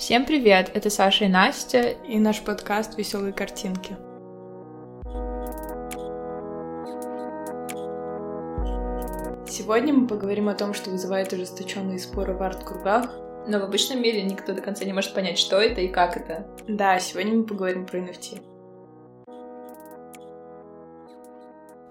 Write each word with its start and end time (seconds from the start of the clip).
Всем 0.00 0.24
привет! 0.24 0.70
Это 0.72 0.88
Саша 0.88 1.26
и 1.26 1.28
Настя 1.28 1.90
и 1.90 2.18
наш 2.18 2.40
подкаст 2.40 2.96
«Веселые 2.96 3.34
картинки». 3.34 3.98
Сегодня 9.46 9.92
мы 9.92 10.06
поговорим 10.06 10.48
о 10.48 10.54
том, 10.54 10.72
что 10.72 10.88
вызывает 10.88 11.34
ожесточенные 11.34 11.98
споры 11.98 12.32
в 12.32 12.42
арт-кругах. 12.42 13.14
Но 13.46 13.58
в 13.60 13.64
обычном 13.64 14.00
мире 14.00 14.22
никто 14.22 14.54
до 14.54 14.62
конца 14.62 14.86
не 14.86 14.94
может 14.94 15.12
понять, 15.12 15.38
что 15.38 15.60
это 15.60 15.82
и 15.82 15.88
как 15.88 16.16
это. 16.16 16.48
Да, 16.66 16.98
сегодня 16.98 17.34
мы 17.34 17.44
поговорим 17.44 17.84
про 17.84 17.98
NFT. 17.98 18.40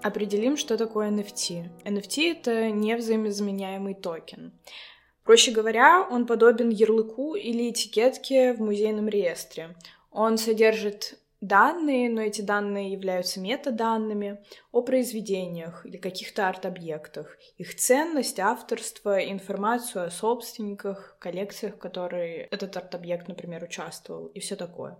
Определим, 0.02 0.56
что 0.56 0.76
такое 0.76 1.12
NFT. 1.12 1.84
NFT— 1.84 2.32
это 2.40 2.70
невзаимозаменяемый 2.72 3.94
токен. 3.94 4.52
Проще 5.24 5.50
говоря, 5.50 6.06
он 6.10 6.26
подобен 6.26 6.70
ярлыку 6.70 7.34
или 7.34 7.70
этикетке 7.70 8.52
в 8.54 8.60
музейном 8.60 9.08
реестре. 9.08 9.76
Он 10.10 10.38
содержит 10.38 11.18
данные, 11.40 12.10
но 12.10 12.20
эти 12.20 12.42
данные 12.42 12.92
являются 12.92 13.40
метаданными 13.40 14.44
о 14.72 14.82
произведениях 14.82 15.86
или 15.86 15.96
каких-то 15.96 16.48
арт-объектах, 16.48 17.38
их 17.56 17.74
ценность, 17.76 18.38
авторство, 18.38 19.18
информацию 19.18 20.04
о 20.04 20.10
собственниках, 20.10 21.16
коллекциях, 21.18 21.76
в 21.76 21.78
которые 21.78 22.42
этот 22.50 22.76
арт-объект, 22.76 23.28
например, 23.28 23.64
участвовал, 23.64 24.26
и 24.26 24.40
все 24.40 24.56
такое. 24.56 24.98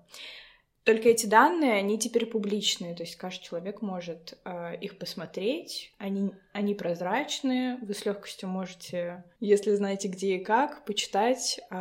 Только 0.84 1.10
эти 1.10 1.26
данные, 1.26 1.74
они 1.74 1.98
теперь 1.98 2.24
публичные, 2.26 2.94
то 2.94 3.02
есть 3.02 3.16
каждый 3.16 3.44
человек 3.44 3.82
может 3.82 4.38
э, 4.44 4.76
их 4.80 4.98
посмотреть, 4.98 5.92
они, 5.98 6.30
они 6.52 6.74
прозрачные, 6.74 7.78
вы 7.82 7.92
с 7.92 8.06
легкостью 8.06 8.48
можете, 8.48 9.24
если 9.40 9.74
знаете 9.74 10.08
где 10.08 10.36
и 10.36 10.44
как, 10.44 10.84
почитать 10.86 11.60
э, 11.70 11.74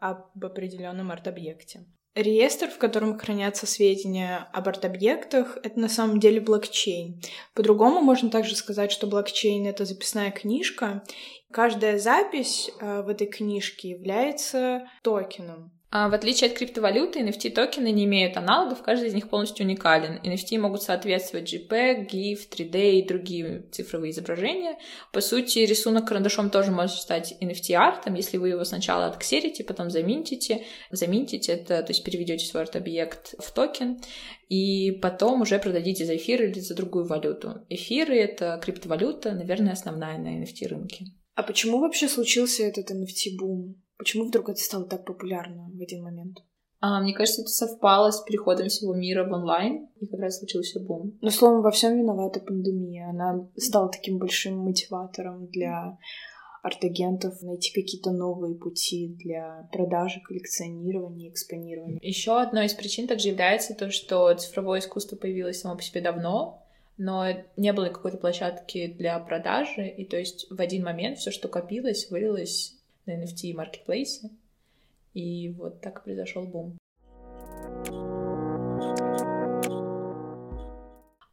об 0.00 0.42
определенном 0.42 1.10
арт-объекте. 1.10 1.84
Реестр, 2.16 2.70
в 2.70 2.78
котором 2.78 3.18
хранятся 3.18 3.66
сведения 3.66 4.48
об 4.54 4.68
арт-объектах, 4.68 5.58
это 5.62 5.78
на 5.78 5.90
самом 5.90 6.18
деле 6.18 6.40
блокчейн. 6.40 7.20
По-другому 7.52 8.00
можно 8.00 8.30
также 8.30 8.56
сказать, 8.56 8.90
что 8.90 9.06
блокчейн— 9.06 9.66
это 9.68 9.84
записная 9.84 10.30
книжка. 10.30 11.04
Каждая 11.52 11.98
запись 11.98 12.70
э, 12.80 13.02
в 13.02 13.10
этой 13.10 13.26
книжке 13.26 13.90
является 13.90 14.88
токеном. 15.02 15.75
А 15.88 16.08
в 16.08 16.14
отличие 16.14 16.50
от 16.50 16.58
криптовалюты, 16.58 17.20
NFT-токены 17.20 17.92
не 17.92 18.04
имеют 18.04 18.36
аналогов, 18.36 18.82
каждый 18.82 19.08
из 19.08 19.14
них 19.14 19.28
полностью 19.28 19.64
уникален. 19.64 20.20
NFT 20.24 20.58
могут 20.58 20.82
соответствовать 20.82 21.52
JPEG, 21.54 22.10
GIF, 22.10 22.48
3D 22.50 22.98
и 22.98 23.06
другие 23.06 23.62
цифровые 23.70 24.10
изображения. 24.10 24.78
По 25.12 25.20
сути, 25.20 25.60
рисунок 25.60 26.08
карандашом 26.08 26.50
тоже 26.50 26.72
может 26.72 26.96
стать 26.96 27.34
NFT-артом, 27.40 28.16
если 28.16 28.36
вы 28.36 28.48
его 28.48 28.64
сначала 28.64 29.06
отксерите, 29.06 29.62
потом 29.62 29.90
заминтите. 29.90 30.64
Заминтите— 30.90 31.52
это, 31.54 31.82
то 31.82 31.92
есть 31.92 32.02
переведете 32.02 32.46
свой 32.46 32.64
арт-объект 32.64 33.36
в 33.38 33.52
токен, 33.52 34.00
и 34.48 34.90
потом 34.90 35.42
уже 35.42 35.58
продадите 35.60 36.04
за 36.04 36.16
эфир 36.16 36.42
или 36.42 36.58
за 36.58 36.74
другую 36.74 37.06
валюту. 37.06 37.64
Эфиры— 37.68 38.16
это 38.18 38.60
криптовалюта, 38.60 39.32
наверное, 39.32 39.74
основная 39.74 40.18
на 40.18 40.42
NFT-рынке. 40.42 41.04
А 41.36 41.44
почему 41.44 41.78
вообще 41.78 42.08
случился 42.08 42.64
этот 42.64 42.90
NFT-бум? 42.90 43.76
Почему 43.98 44.26
вдруг 44.26 44.48
это 44.48 44.60
стало 44.60 44.84
так 44.84 45.04
популярно 45.04 45.70
в 45.72 45.80
один 45.80 46.02
момент? 46.02 46.38
А, 46.80 47.00
мне 47.00 47.14
кажется, 47.14 47.42
это 47.42 47.50
совпало 47.50 48.10
с 48.10 48.20
переходом 48.22 48.68
всего 48.68 48.94
мира 48.94 49.24
в 49.24 49.32
онлайн, 49.32 49.88
и 50.00 50.06
как 50.06 50.20
раз 50.20 50.38
случился 50.38 50.78
бум. 50.80 51.18
Но, 51.22 51.30
словом, 51.30 51.62
во 51.62 51.70
всем 51.70 51.96
виновата 51.96 52.40
пандемия. 52.40 53.08
Она 53.08 53.48
стала 53.56 53.88
таким 53.88 54.18
большим 54.18 54.58
мотиватором 54.58 55.46
для 55.46 55.98
арт-агентов 56.62 57.40
найти 57.42 57.72
какие-то 57.72 58.10
новые 58.10 58.56
пути 58.56 59.16
для 59.22 59.68
продажи, 59.72 60.20
коллекционирования, 60.20 61.30
экспонирования. 61.30 61.98
Еще 62.02 62.38
одной 62.38 62.66
из 62.66 62.74
причин 62.74 63.06
также 63.06 63.28
является 63.28 63.74
то, 63.74 63.90
что 63.90 64.34
цифровое 64.34 64.80
искусство 64.80 65.16
появилось 65.16 65.60
само 65.60 65.76
по 65.76 65.82
себе 65.82 66.00
давно, 66.00 66.66
но 66.98 67.26
не 67.56 67.72
было 67.72 67.86
какой-то 67.86 68.18
площадки 68.18 68.88
для 68.88 69.18
продажи, 69.20 69.86
и 69.86 70.04
то 70.04 70.16
есть 70.16 70.46
в 70.50 70.60
один 70.60 70.82
момент 70.82 71.18
все, 71.18 71.30
что 71.30 71.48
копилось, 71.48 72.10
вылилось 72.10 72.75
на 73.06 73.22
NFT 73.22 73.54
маркетплейсе. 73.54 74.30
И 75.14 75.50
вот 75.50 75.80
так 75.80 76.04
произошел 76.04 76.44
бум. 76.46 76.76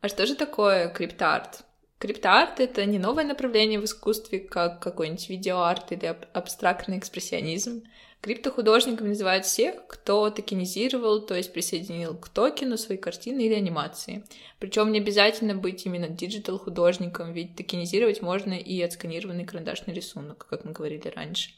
А 0.02 0.08
что 0.08 0.26
же 0.26 0.36
такое 0.36 0.90
криптарт? 0.90 1.66
Криптоарт— 2.04 2.60
это 2.60 2.84
не 2.84 3.00
новое 3.00 3.24
направление 3.24 3.80
в 3.80 3.86
искусстве, 3.86 4.40
как 4.42 4.82
какой-нибудь 4.82 5.30
видеоарт 5.30 5.94
или 5.94 6.08
аб- 6.08 6.26
абстрактный 6.34 6.98
экспрессионизм. 6.98 7.84
Криптохудожниками 8.20 9.08
называют 9.08 9.46
всех, 9.46 9.88
кто 9.88 10.30
токенизировал, 10.30 11.22
то 11.22 11.34
есть 11.34 11.54
присоединил 11.54 12.18
к 12.18 12.28
токену 12.28 12.78
свои 12.78 12.98
картины 12.98 13.46
или 13.46 13.54
анимации. 13.54 14.26
Причем 14.60 14.92
не 14.92 15.00
обязательно 15.00 15.56
быть 15.56 15.86
именно 15.86 16.10
digital 16.10 16.60
художником, 16.60 17.32
ведь 17.32 17.56
токенизировать 17.56 18.22
можно 18.22 18.52
и 18.52 18.82
отсканированный 18.82 19.46
карандашный 19.46 19.94
рисунок, 19.94 20.46
как 20.50 20.66
мы 20.66 20.74
говорили 20.74 21.08
раньше. 21.08 21.52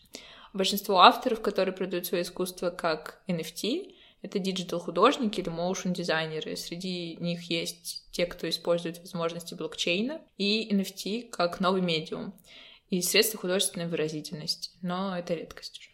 Большинство 0.53 0.99
авторов, 0.99 1.41
которые 1.41 1.73
продают 1.73 2.05
свое 2.05 2.21
искусство 2.21 2.69
как 2.69 3.19
NFT, 3.27 3.94
это 4.25 4.39
digital-художники 4.39 5.39
или 5.39 5.49
motion-дизайнеры. 5.49 6.55
Среди 6.55 7.15
них 7.17 7.43
есть 7.43 8.07
те, 8.11 8.25
кто 8.25 8.49
использует 8.49 8.99
возможности 8.99 9.53
блокчейна 9.53 10.19
и 10.37 10.67
NFT 10.73 11.29
как 11.29 11.59
новый 11.59 11.81
медиум 11.81 12.33
и 12.89 13.01
средства 13.01 13.39
художественной 13.39 13.87
выразительности. 13.87 14.71
Но 14.81 15.17
это 15.17 15.35
редкость 15.35 15.79
уже. 15.79 15.89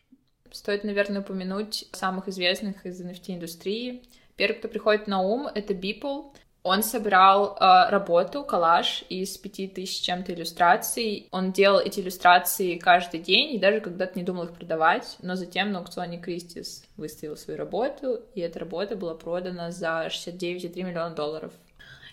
Стоит, 0.53 0.83
наверное, 0.83 1.21
упомянуть 1.21 1.85
самых 1.91 2.27
известных 2.29 2.85
из 2.85 3.01
NFT-индустрии. 3.01 4.03
Первый, 4.35 4.55
кто 4.55 4.67
приходит 4.67 5.07
на 5.07 5.21
ум, 5.21 5.47
это 5.47 5.73
Beeple. 5.73 6.33
Он 6.63 6.83
собрал 6.83 7.57
э, 7.59 7.89
работу, 7.89 8.43
коллаж 8.43 9.03
из 9.09 9.35
пяти 9.37 9.67
тысяч 9.67 10.01
чем-то 10.01 10.33
иллюстраций. 10.33 11.27
Он 11.31 11.51
делал 11.51 11.79
эти 11.79 11.99
иллюстрации 11.99 12.77
каждый 12.77 13.19
день 13.19 13.55
и 13.55 13.59
даже 13.59 13.79
когда-то 13.79 14.17
не 14.17 14.23
думал 14.23 14.43
их 14.43 14.53
продавать, 14.53 15.17
но 15.23 15.35
затем 15.35 15.71
на 15.71 15.79
аукционе 15.79 16.19
Christie's 16.19 16.83
выставил 16.97 17.35
свою 17.35 17.57
работу, 17.57 18.21
и 18.35 18.41
эта 18.41 18.59
работа 18.59 18.95
была 18.95 19.15
продана 19.15 19.71
за 19.71 20.07
69,3 20.07 20.83
миллиона 20.83 21.15
долларов. 21.15 21.51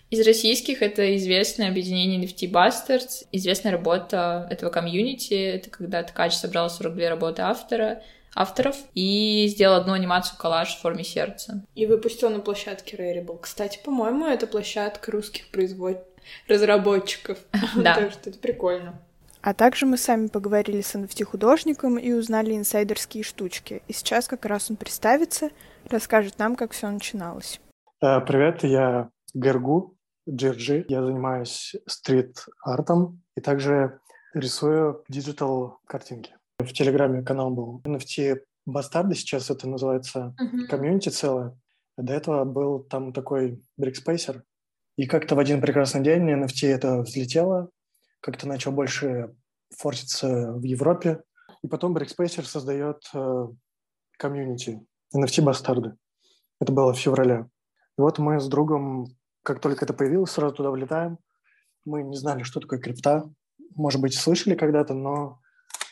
Из 0.09 0.25
российских 0.25 0.81
это 0.81 1.15
известное 1.17 1.69
объединение 1.69 2.19
NFT 2.19 2.51
Bastards, 2.51 3.27
известная 3.31 3.71
работа 3.71 4.47
этого 4.49 4.71
комьюнити. 4.71 5.35
Это 5.35 5.69
когда 5.69 6.01
Ткач 6.01 6.33
собрал 6.33 6.71
42 6.71 7.09
работы 7.09 7.43
автора, 7.43 8.01
авторов 8.39 8.77
и 8.95 9.47
сделал 9.49 9.75
одну 9.75 9.93
анимацию 9.93 10.37
коллаж 10.37 10.75
в 10.75 10.81
форме 10.81 11.03
сердца. 11.03 11.63
И 11.75 11.85
выпустил 11.85 12.29
на 12.29 12.39
площадке 12.39 12.95
Rarible. 12.95 13.39
Кстати, 13.41 13.79
по-моему, 13.83 14.25
это 14.25 14.47
площадка 14.47 15.11
русских 15.11 15.49
производ... 15.51 15.97
разработчиков. 16.47 17.37
Да. 17.75 17.95
Так 17.95 18.11
что 18.11 18.29
это 18.29 18.39
прикольно. 18.39 18.99
А 19.41 19.53
также 19.53 19.85
мы 19.85 19.97
сами 19.97 20.27
поговорили 20.27 20.81
с 20.81 20.95
NFT-художником 20.95 21.97
и 21.97 22.11
узнали 22.11 22.55
инсайдерские 22.55 23.23
штучки. 23.23 23.81
И 23.87 23.93
сейчас 23.93 24.27
как 24.27 24.45
раз 24.45 24.69
он 24.69 24.75
представится, 24.75 25.49
расскажет 25.89 26.39
нам, 26.39 26.55
как 26.55 26.71
все 26.71 26.89
начиналось. 26.89 27.61
Э, 28.01 28.19
привет, 28.19 28.63
я 28.63 29.09
Гергу 29.33 29.97
Джерджи. 30.29 30.85
Я 30.89 31.03
занимаюсь 31.03 31.75
стрит-артом 31.87 33.21
и 33.35 33.41
также 33.41 33.99
рисую 34.33 35.03
digital 35.07 35.79
картинки. 35.85 36.33
В 36.59 36.73
Телеграме 36.73 37.23
канал 37.23 37.51
был 37.51 37.81
NFT 37.85 38.41
Бастарды, 38.65 39.15
сейчас 39.15 39.49
это 39.49 39.67
называется 39.67 40.35
комьюнити 40.67 41.07
uh-huh. 41.07 41.11
целое. 41.11 41.57
До 41.95 42.11
этого 42.11 42.43
был 42.43 42.83
там 42.83 43.13
такой 43.13 43.63
Brickspacer. 43.77 44.43
И 44.97 45.07
как-то 45.07 45.35
в 45.35 45.39
один 45.39 45.61
прекрасный 45.61 46.03
день 46.03 46.29
NFT 46.29 46.67
это 46.67 47.01
взлетело, 47.01 47.69
как-то 48.19 48.45
начал 48.45 48.73
больше 48.73 49.33
форситься 49.69 50.51
в 50.51 50.63
Европе. 50.63 51.23
И 51.63 51.67
потом 51.67 51.93
Брикспейсер 51.93 52.45
создает 52.45 53.09
э, 53.13 53.47
комьюнити 54.17 54.85
NFT 55.15 55.41
Бастарды. 55.41 55.95
Это 56.59 56.73
было 56.73 56.93
в 56.93 56.99
феврале. 56.99 57.47
И 57.97 58.01
вот 58.01 58.19
мы 58.19 58.41
с 58.41 58.49
другом, 58.49 59.07
как 59.43 59.61
только 59.61 59.85
это 59.85 59.93
появилось, 59.93 60.31
сразу 60.31 60.55
туда 60.55 60.71
влетаем. 60.71 61.19
Мы 61.85 62.03
не 62.03 62.17
знали, 62.17 62.43
что 62.43 62.59
такое 62.59 62.79
крипта. 62.79 63.29
Может 63.75 64.01
быть, 64.01 64.13
слышали 64.13 64.55
когда-то, 64.55 64.93
но 64.93 65.39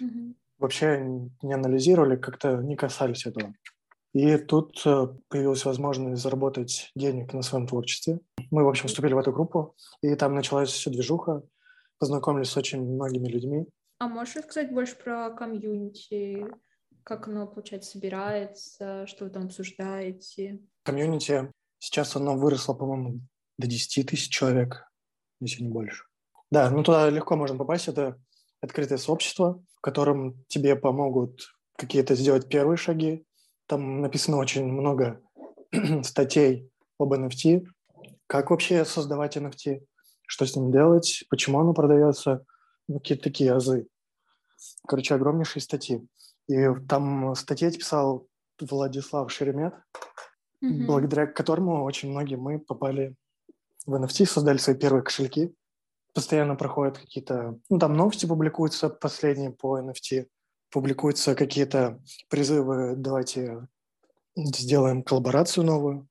mm-hmm 0.02 0.36
вообще 0.58 1.00
не 1.42 1.54
анализировали, 1.54 2.16
как-то 2.16 2.58
не 2.58 2.76
касались 2.76 3.26
этого. 3.26 3.54
И 4.14 4.38
тут 4.38 4.82
э, 4.86 5.08
появилась 5.28 5.66
возможность 5.66 6.22
заработать 6.22 6.92
денег 6.96 7.34
на 7.34 7.42
своем 7.42 7.68
творчестве. 7.68 8.20
Мы, 8.50 8.64
в 8.64 8.70
общем, 8.70 8.88
вступили 8.88 9.14
в 9.14 9.18
эту 9.18 9.32
группу, 9.32 9.76
и 10.02 10.16
там 10.16 10.34
началась 10.34 10.70
все 10.70 10.90
движуха, 10.90 11.44
познакомились 12.00 12.50
с 12.50 12.58
очень 12.58 12.82
многими 12.82 13.28
людьми. 13.28 13.68
А 14.00 14.08
можешь 14.08 14.36
рассказать 14.36 14.72
больше 14.72 14.96
про 14.96 15.30
комьюнити? 15.32 16.48
Как 17.04 17.28
оно, 17.28 17.48
получается, 17.48 17.92
собирается? 17.92 19.06
Что 19.08 19.26
вы 19.26 19.32
там 19.32 19.46
обсуждаете? 19.46 20.62
Комьюнити 20.84 21.52
сейчас 21.80 22.16
оно 22.16 22.36
выросло, 22.38 22.74
по-моему, 22.74 23.22
до 23.58 23.68
10 23.68 24.10
тысяч 24.10 24.30
человек, 24.30 24.90
если 25.40 25.64
не 25.64 25.70
больше. 25.70 26.06
Да, 26.50 26.70
ну 26.70 26.84
туда 26.84 27.10
легко 27.10 27.36
можно 27.36 27.58
попасть. 27.58 27.88
Это 27.88 28.20
открытое 28.62 28.98
сообщество, 28.98 29.64
в 29.76 29.82
котором 29.82 30.44
тебе 30.48 30.76
помогут 30.76 31.54
какие-то 31.78 32.16
сделать 32.16 32.50
первые 32.50 32.78
шаги, 32.78 33.24
Там 33.68 34.02
написано 34.02 34.38
очень 34.38 34.66
много 34.66 35.22
статей 36.04 36.70
об 37.00 37.14
NFT, 37.14 37.66
как 38.28 38.50
вообще 38.50 38.86
создавать 38.86 39.38
NFT, 39.38 39.82
что 40.26 40.46
с 40.46 40.56
ним 40.56 40.72
делать, 40.72 41.24
почему 41.30 41.60
оно 41.60 41.74
продается, 41.74 42.46
ну, 42.88 43.00
какие-то 43.00 43.24
такие 43.24 43.54
азы. 43.54 43.88
Короче, 44.88 45.16
огромнейшие 45.16 45.62
статьи. 45.62 46.06
И 46.48 46.68
там 46.88 47.36
статьи 47.36 47.72
писал 47.72 48.28
Владислав 48.60 49.32
Шеремет, 49.32 49.74
mm-hmm. 50.64 50.86
благодаря 50.86 51.28
которому 51.28 51.84
очень 51.84 52.10
многие 52.10 52.36
мы 52.36 52.60
попали 52.60 53.16
в 53.86 53.94
NFT, 53.94 54.26
создали 54.26 54.58
свои 54.58 54.76
первые 54.76 55.04
кошельки. 55.04 55.54
Постоянно 56.14 56.56
проходят 56.56 56.98
какие-то... 56.98 57.60
Ну, 57.70 57.80
там 57.80 57.94
новости 57.94 58.26
публикуются 58.26 58.90
последние 58.90 59.52
по 59.52 59.80
NFT, 59.80 60.28
публикуются 60.72 61.36
какие-то 61.36 62.00
призывы, 62.30 62.96
давайте 62.96 63.68
сделаем 64.36 65.04
коллаборацию 65.04 65.64
новую. 65.64 66.08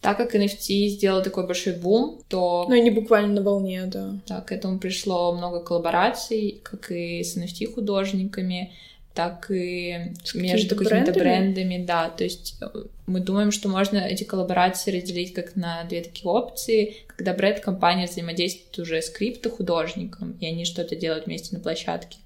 Так 0.00 0.18
как 0.18 0.34
NFT 0.34 0.88
сделал 0.88 1.22
такой 1.22 1.46
большой 1.46 1.74
бум, 1.74 2.20
то... 2.28 2.66
Ну, 2.68 2.74
они 2.74 2.90
буквально 2.90 3.34
на 3.34 3.42
волне, 3.42 3.86
да. 3.86 4.20
Да, 4.26 4.40
к 4.40 4.52
этому 4.52 4.78
пришло 4.78 5.34
много 5.34 5.64
коллабораций, 5.64 6.60
как 6.62 6.90
и 6.90 7.24
с 7.24 7.36
NFT-художниками, 7.36 8.72
так 9.16 9.50
и 9.50 10.12
с 10.22 10.34
между 10.34 10.76
какими-то 10.76 11.12
брендами, 11.12 11.82
да. 11.84 12.10
То 12.10 12.22
есть 12.22 12.56
э, 12.60 12.66
мы 13.06 13.20
думаем, 13.20 13.50
что 13.50 13.68
можно 13.70 13.96
эти 13.96 14.24
коллаборации 14.24 14.94
разделить 14.94 15.32
как 15.32 15.56
на 15.56 15.84
две 15.84 16.02
такие 16.02 16.26
опции, 16.30 16.96
когда 17.08 17.32
бренд-компания 17.32 18.06
взаимодействует 18.06 18.78
уже 18.78 19.00
с 19.00 19.08
крипто-художником, 19.08 20.36
и 20.38 20.46
они 20.46 20.66
что-то 20.66 20.94
делают 20.96 21.26
вместе 21.26 21.56
на 21.56 21.62
площадке. 21.62 22.18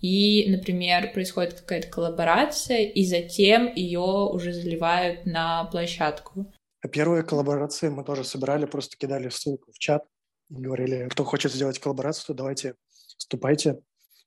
И, 0.00 0.46
например, 0.48 1.12
происходит 1.12 1.54
какая-то 1.54 1.88
коллаборация, 1.88 2.84
и 2.84 3.04
затем 3.04 3.74
ее 3.74 3.98
уже 4.00 4.52
заливают 4.52 5.26
на 5.26 5.64
площадку. 5.64 6.46
А 6.80 6.88
первые 6.88 7.24
коллаборации 7.24 7.88
мы 7.88 8.04
тоже 8.04 8.22
собирали, 8.22 8.66
просто 8.66 8.96
кидали 8.96 9.30
ссылку 9.30 9.72
в 9.72 9.78
чат 9.78 10.04
и 10.48 10.54
говорили, 10.54 11.08
кто 11.10 11.24
хочет 11.24 11.52
сделать 11.52 11.80
коллаборацию, 11.80 12.36
давайте 12.36 12.74
вступайте, 13.18 13.80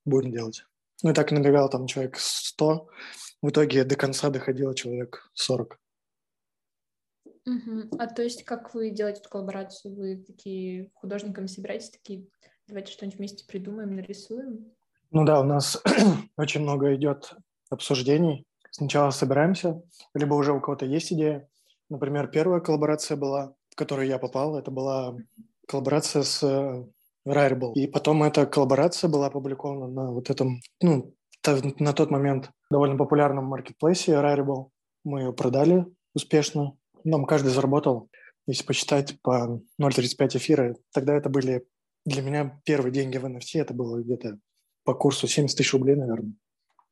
будем 0.04 0.32
делать. 0.32 0.64
Ну 1.02 1.10
и 1.10 1.14
так 1.14 1.32
набегал 1.32 1.68
там 1.70 1.86
человек 1.86 2.16
100, 2.18 2.88
в 3.42 3.48
итоге 3.48 3.84
до 3.84 3.96
конца 3.96 4.30
доходило 4.30 4.74
человек 4.74 5.30
40. 5.34 5.78
Угу. 7.46 7.96
А 7.98 8.06
то 8.06 8.22
есть 8.22 8.44
как 8.44 8.74
вы 8.74 8.90
делаете 8.90 9.20
эту 9.20 9.30
коллаборацию? 9.30 9.94
Вы 9.94 10.16
такие 10.16 10.90
художниками 10.94 11.46
собираетесь, 11.46 11.90
такие, 11.90 12.26
давайте 12.66 12.92
что-нибудь 12.92 13.18
вместе 13.18 13.44
придумаем, 13.46 13.96
нарисуем? 13.96 14.72
Ну 15.10 15.24
да, 15.24 15.40
у 15.40 15.44
нас 15.44 15.82
очень 16.36 16.60
много 16.60 16.94
идет 16.94 17.34
обсуждений. 17.70 18.46
Сначала 18.70 19.10
собираемся, 19.10 19.82
либо 20.14 20.34
уже 20.34 20.52
у 20.52 20.60
кого-то 20.60 20.86
есть 20.86 21.12
идея. 21.12 21.48
Например, 21.88 22.28
первая 22.28 22.60
коллаборация 22.60 23.16
была, 23.16 23.54
в 23.70 23.74
которую 23.74 24.06
я 24.06 24.18
попал, 24.18 24.56
это 24.56 24.70
была 24.70 25.16
коллаборация 25.66 26.22
с 26.22 26.86
э, 27.24 27.30
Rarible. 27.30 27.72
И 27.74 27.86
потом 27.86 28.22
эта 28.22 28.46
коллаборация 28.46 29.08
была 29.08 29.26
опубликована 29.26 29.88
на 29.88 30.12
вот 30.12 30.30
этом, 30.30 30.60
ну, 30.80 31.14
на 31.78 31.92
тот 31.92 32.10
момент 32.10 32.50
довольно 32.70 32.96
популярном 32.96 33.46
маркетплейсе 33.46 34.12
Rarible. 34.12 34.68
Мы 35.04 35.20
ее 35.20 35.32
продали 35.32 35.86
успешно. 36.14 36.76
Нам 37.04 37.24
каждый 37.24 37.48
заработал, 37.52 38.08
если 38.46 38.64
посчитать, 38.64 39.20
по 39.22 39.60
0,35 39.80 40.36
эфира. 40.36 40.76
Тогда 40.92 41.14
это 41.14 41.30
были 41.30 41.64
для 42.04 42.22
меня 42.22 42.60
первые 42.64 42.92
деньги 42.92 43.16
в 43.16 43.24
NFT. 43.24 43.60
Это 43.60 43.74
было 43.74 44.02
где-то 44.02 44.38
по 44.84 44.94
курсу 44.94 45.26
70 45.26 45.56
тысяч 45.56 45.72
рублей, 45.72 45.96
наверное. 45.96 46.34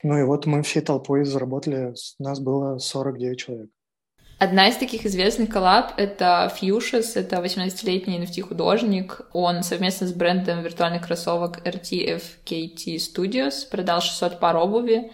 Ну 0.03 0.17
и 0.17 0.23
вот 0.23 0.47
мы 0.47 0.63
всей 0.63 0.81
толпой 0.81 1.25
заработали. 1.25 1.95
Нас 2.19 2.41
было 2.41 2.79
49 2.79 3.39
человек. 3.39 3.71
Одна 4.39 4.69
из 4.69 4.77
таких 4.77 5.05
известных 5.05 5.51
коллаб— 5.51 5.95
это 5.97 6.53
Fuchsias, 6.61 7.13
это 7.17 7.37
18-летний 7.37 8.21
NFT-художник. 8.21 9.23
Он 9.33 9.65
совместно 9.65 10.07
с 10.07 10.13
брендом 10.13 10.63
виртуальных 10.63 11.05
кроссовок 11.05 11.59
RTFKT 11.67 12.97
Studios 12.97 13.69
продал 13.69 14.01
600 14.01 14.39
пар 14.39 14.57
обуви 14.57 15.11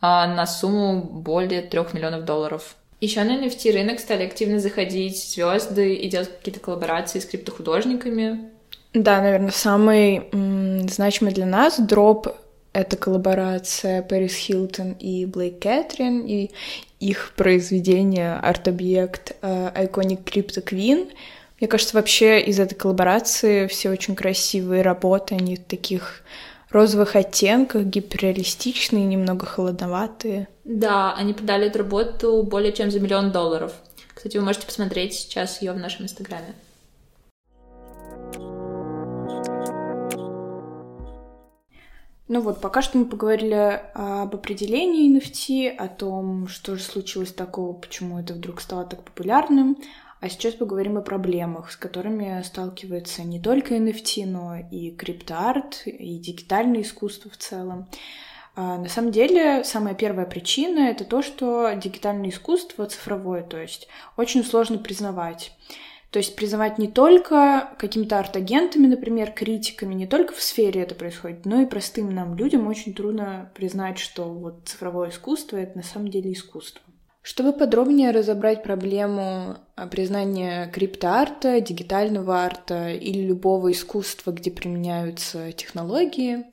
а, 0.00 0.28
на 0.28 0.46
сумму 0.46 1.02
более 1.02 1.62
3 1.62 1.80
миллионов 1.92 2.24
долларов. 2.24 2.76
Еще 3.00 3.24
на 3.24 3.44
NFT 3.44 3.72
рынок 3.72 3.98
стали 3.98 4.24
активно 4.24 4.60
заходить 4.60 5.24
звезды 5.24 5.94
и 5.94 6.08
делать 6.08 6.30
какие-то 6.38 6.60
коллаборации 6.60 7.18
с 7.18 7.26
криптохудожниками. 7.26 8.50
Да, 8.94 9.20
наверное, 9.20 9.50
самый 9.50 10.28
м- 10.32 10.88
значимый 10.88 11.32
для 11.32 11.46
нас 11.46 11.80
дроп 11.80 12.28
это 12.72 12.96
коллаборация 12.96 14.02
Пэрис 14.02 14.34
Хилтон 14.34 14.92
и 14.92 15.26
Блейк 15.26 15.60
Кэтрин, 15.60 16.20
и 16.20 16.50
их 17.00 17.32
произведение 17.36 18.34
арт-объект 18.34 19.36
э, 19.40 19.86
Iconic 19.86 20.24
Crypto 20.24 20.64
Queen. 20.64 21.10
Мне 21.60 21.68
кажется, 21.68 21.96
вообще 21.96 22.40
из 22.40 22.60
этой 22.60 22.74
коллаборации 22.74 23.66
все 23.66 23.90
очень 23.90 24.14
красивые 24.14 24.82
работы, 24.82 25.34
они 25.34 25.56
в 25.56 25.64
таких 25.64 26.22
розовых 26.70 27.16
оттенках, 27.16 27.84
гиперреалистичные, 27.84 29.04
немного 29.04 29.46
холодноватые. 29.46 30.48
Да, 30.64 31.14
они 31.14 31.32
продали 31.32 31.66
эту 31.66 31.78
работу 31.78 32.42
более 32.42 32.72
чем 32.72 32.90
за 32.90 33.00
миллион 33.00 33.32
долларов. 33.32 33.72
Кстати, 34.14 34.36
вы 34.36 34.44
можете 34.44 34.66
посмотреть 34.66 35.14
сейчас 35.14 35.62
ее 35.62 35.72
в 35.72 35.78
нашем 35.78 36.04
инстаграме. 36.04 36.54
Ну 42.28 42.42
вот, 42.42 42.60
пока 42.60 42.82
что 42.82 42.98
мы 42.98 43.06
поговорили 43.06 43.82
об 43.94 44.34
определении 44.34 45.10
NFT, 45.16 45.74
о 45.74 45.88
том, 45.88 46.46
что 46.46 46.76
же 46.76 46.82
случилось 46.82 47.32
такого, 47.32 47.72
почему 47.72 48.20
это 48.20 48.34
вдруг 48.34 48.60
стало 48.60 48.84
так 48.84 49.02
популярным. 49.02 49.78
А 50.20 50.28
сейчас 50.28 50.54
поговорим 50.54 50.98
о 50.98 51.02
проблемах, 51.02 51.70
с 51.70 51.76
которыми 51.76 52.42
сталкивается 52.42 53.22
не 53.22 53.40
только 53.40 53.76
NFT, 53.76 54.26
но 54.26 54.56
и 54.70 54.90
криптоарт, 54.90 55.82
и 55.86 56.18
дигитальное 56.18 56.82
искусство 56.82 57.30
в 57.30 57.36
целом. 57.38 57.88
А 58.56 58.76
на 58.76 58.88
самом 58.88 59.12
деле, 59.12 59.62
самая 59.64 59.94
первая 59.94 60.26
причина— 60.26 60.80
это 60.90 61.04
то, 61.04 61.22
что 61.22 61.72
дигитальное 61.74 62.30
искусство 62.30 62.86
цифровое, 62.86 63.42
то 63.42 63.56
есть 63.56 63.88
очень 64.16 64.44
сложно 64.44 64.78
признавать. 64.78 65.52
То 66.10 66.20
есть 66.20 66.36
призывать 66.36 66.78
не 66.78 66.88
только 66.88 67.70
какими-то 67.78 68.18
арт-агентами, 68.18 68.86
например, 68.86 69.30
критиками, 69.30 69.94
не 69.94 70.06
только 70.06 70.34
в 70.34 70.42
сфере 70.42 70.82
это 70.82 70.94
происходит, 70.94 71.44
но 71.44 71.60
и 71.60 71.66
простым 71.66 72.14
нам 72.14 72.34
людям 72.34 72.66
очень 72.66 72.94
трудно 72.94 73.52
признать, 73.54 73.98
что 73.98 74.24
вот 74.24 74.62
цифровое 74.64 75.10
искусство— 75.10 75.56
это 75.58 75.76
на 75.76 75.84
самом 75.84 76.08
деле 76.08 76.32
искусство. 76.32 76.80
Чтобы 77.20 77.52
подробнее 77.52 78.12
разобрать 78.12 78.62
проблему 78.62 79.58
а, 79.76 79.86
признания 79.86 80.68
криптоарта, 80.68 81.60
дигитального 81.60 82.38
арта 82.38 82.88
или 82.88 83.20
любого 83.20 83.70
искусства, 83.70 84.30
где 84.30 84.50
применяются 84.50 85.52
технологии, 85.52 86.46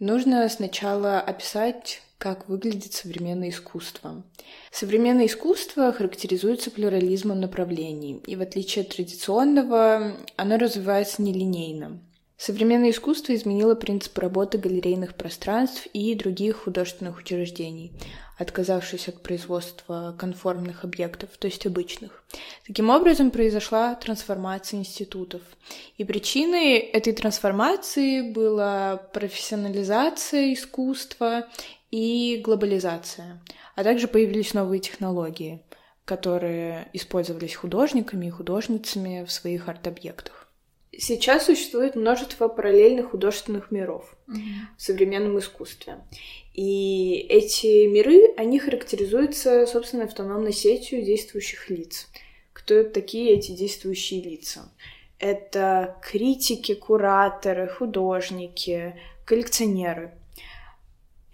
нужно 0.00 0.48
сначала 0.48 1.20
описать 1.20 2.02
как 2.18 2.48
выглядит 2.48 2.92
современное 2.92 3.50
искусство. 3.50 4.24
Современное 4.70 5.26
искусство 5.26 5.92
характеризуется 5.92 6.70
плюрализмом 6.70 7.40
направлений, 7.40 8.22
и 8.26 8.36
в 8.36 8.42
отличие 8.42 8.82
от 8.82 8.94
традиционного, 8.94 10.16
оно 10.36 10.56
развивается 10.56 11.22
нелинейно. 11.22 12.00
Современное 12.38 12.90
искусство 12.90 13.34
изменило 13.34 13.74
принцип 13.74 14.18
работы 14.18 14.58
галерейных 14.58 15.14
пространств 15.14 15.86
и 15.94 16.14
других 16.14 16.64
художественных 16.64 17.18
учреждений, 17.18 17.92
отказавшись 18.36 19.08
от 19.08 19.22
производства 19.22 20.14
конформных 20.18 20.84
объектов, 20.84 21.30
то 21.38 21.46
есть 21.46 21.64
обычных. 21.64 22.24
Таким 22.66 22.90
образом, 22.90 23.30
произошла 23.30 23.94
трансформация 23.94 24.80
институтов. 24.80 25.40
И 25.96 26.04
причиной 26.04 26.76
этой 26.76 27.14
трансформации 27.14 28.20
была 28.20 28.98
профессионализация 29.14 30.52
искусства 30.52 31.48
и 31.90 32.40
глобализация. 32.44 33.42
А 33.74 33.84
также 33.84 34.08
появились 34.08 34.54
новые 34.54 34.80
технологии, 34.80 35.62
которые 36.04 36.88
использовались 36.92 37.54
художниками 37.54 38.26
и 38.26 38.30
художницами 38.30 39.24
в 39.24 39.32
своих 39.32 39.68
арт-объектах. 39.68 40.48
Сейчас 40.98 41.46
существует 41.46 41.94
множество 41.94 42.48
параллельных 42.48 43.10
художественных 43.10 43.70
миров 43.70 44.16
mm-hmm. 44.28 44.38
в 44.78 44.82
современном 44.82 45.38
искусстве. 45.38 45.98
И 46.54 47.26
эти 47.28 47.86
миры, 47.86 48.32
они 48.38 48.58
характеризуются, 48.58 49.66
собственно, 49.66 50.04
автономной 50.04 50.52
сетью 50.52 51.02
действующих 51.02 51.68
лиц. 51.68 52.08
Кто 52.54 52.82
такие 52.84 53.32
эти 53.32 53.52
действующие 53.52 54.22
лица? 54.22 54.72
Это 55.18 55.96
критики, 56.02 56.74
кураторы, 56.74 57.68
художники, 57.68 58.98
коллекционеры. 59.26 60.14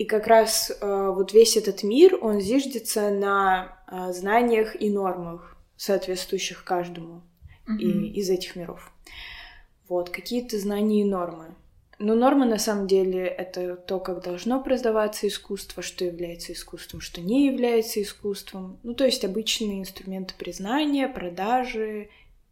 И 0.02 0.04
как 0.04 0.26
раз 0.26 0.72
э, 0.80 1.12
вот 1.14 1.32
весь 1.32 1.56
этот 1.56 1.84
мир, 1.84 2.18
он 2.20 2.40
зиждется 2.40 3.10
на 3.10 3.78
э, 3.86 4.12
знаниях 4.12 4.74
и 4.82 4.90
нормах, 4.90 5.56
соответствующих 5.76 6.64
каждому 6.64 7.22
mm-hmm. 7.68 7.78
и, 7.78 8.08
из 8.14 8.28
этих 8.28 8.56
миров. 8.56 8.90
Вот, 9.88 10.10
какие-то 10.10 10.58
знания 10.58 11.02
и 11.02 11.04
нормы. 11.04 11.54
Но 12.00 12.16
норма 12.16 12.46
на 12.46 12.58
самом 12.58 12.88
деле 12.88 13.26
это 13.26 13.76
то, 13.76 14.00
как 14.00 14.24
должно 14.24 14.60
продаваться 14.60 15.28
искусство, 15.28 15.84
что 15.84 16.04
является 16.04 16.52
искусством, 16.52 17.00
что 17.00 17.20
не 17.20 17.46
является 17.46 18.02
искусством. 18.02 18.80
Ну, 18.82 18.94
то 18.94 19.04
есть 19.04 19.24
обычные 19.24 19.78
инструменты 19.78 20.34
признания, 20.36 21.06
продажи, 21.06 22.08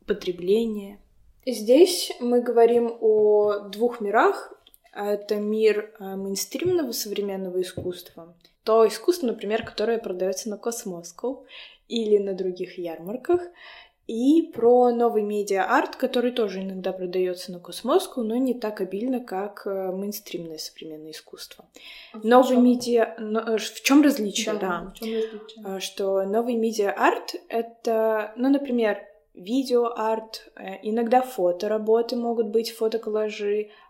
потребления. 0.06 1.00
Здесь 1.44 2.12
мы 2.20 2.42
говорим 2.42 2.96
о 3.00 3.58
двух 3.72 4.00
мирах. 4.00 4.52
Это 4.92 5.36
мир 5.36 5.94
э, 5.98 6.16
мейнстримного 6.16 6.92
современного 6.92 7.60
искусства. 7.62 8.34
То 8.64 8.86
искусство, 8.86 9.28
например, 9.28 9.64
которое 9.64 9.98
продается 9.98 10.50
на 10.50 10.58
Cosmoscow 10.58 11.46
или 11.88 12.18
на 12.18 12.34
других 12.34 12.78
ярмарках, 12.78 13.40
и 14.10 14.50
про 14.52 14.90
новый 14.90 15.22
медиа-арт, 15.22 15.94
который 15.94 16.32
тоже 16.32 16.62
иногда 16.62 16.92
продается 16.92 17.52
на 17.52 17.60
Cosmoscow, 17.60 18.22
но 18.22 18.36
не 18.36 18.54
так 18.54 18.80
обильно, 18.80 19.20
как 19.20 19.62
э, 19.66 19.92
мейнстримное 19.92 20.58
современное 20.58 21.12
искусство. 21.12 21.64
А 22.12 22.18
новый 22.24 22.56
чем? 22.56 22.64
медиа... 22.64 23.14
Э, 23.16 23.56
в 23.56 23.82
чем 23.82 24.02
различие, 24.02 24.54
да? 24.54 24.58
да. 24.58 24.90
В 24.90 24.94
чем 24.94 25.14
различие? 25.14 25.64
А, 25.64 25.78
что 25.78 26.24
новый 26.24 26.56
медиа-арт— 26.56 27.36
это, 27.48 28.32
ну, 28.34 28.48
например, 28.48 28.98
видео-арт, 29.34 30.50
э, 30.56 30.78
иногда 30.82 31.22
фотоработы 31.22 32.16
могут 32.16 32.48
быть, 32.48 32.72
фотоколлажи, 32.72 33.68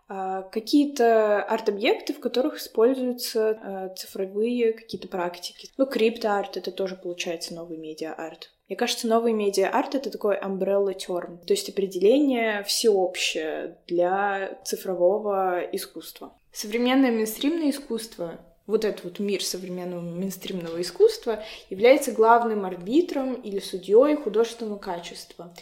какие-то 0.51 1.43
арт-объекты, 1.43 2.13
в 2.13 2.19
которых 2.19 2.57
используются 2.57 3.93
цифровые 3.97 4.73
какие-то 4.73 5.07
практики. 5.07 5.69
Ну, 5.77 5.85
крипто-арт— 5.85 6.57
это 6.57 6.71
тоже 6.71 6.95
получается 6.95 7.53
новый 7.53 7.77
медиа-арт. 7.77 8.51
Мне 8.67 8.75
кажется, 8.75 9.07
новый 9.07 9.33
медиа-арт— 9.33 9.95
это 9.95 10.09
такой 10.09 10.37
umbrella 10.37 10.95
term, 10.95 11.37
то 11.45 11.53
есть 11.53 11.69
определение 11.69 12.63
всеобщее 12.63 13.77
для 13.87 14.59
цифрового 14.63 15.61
искусства. 15.71 16.33
Современное 16.51 17.11
мейнстримное 17.11 17.69
искусство 17.69 18.39
вот 18.67 18.85
этот 18.85 19.03
вот 19.03 19.19
мир 19.19 19.43
современного 19.43 20.01
мейнстримного 20.01 20.81
искусства 20.81 21.43
является 21.69 22.11
главным 22.11 22.65
арбитром 22.65 23.33
или 23.33 23.59
судьей 23.59 24.15
художественного 24.15 24.77
качества. 24.77 25.53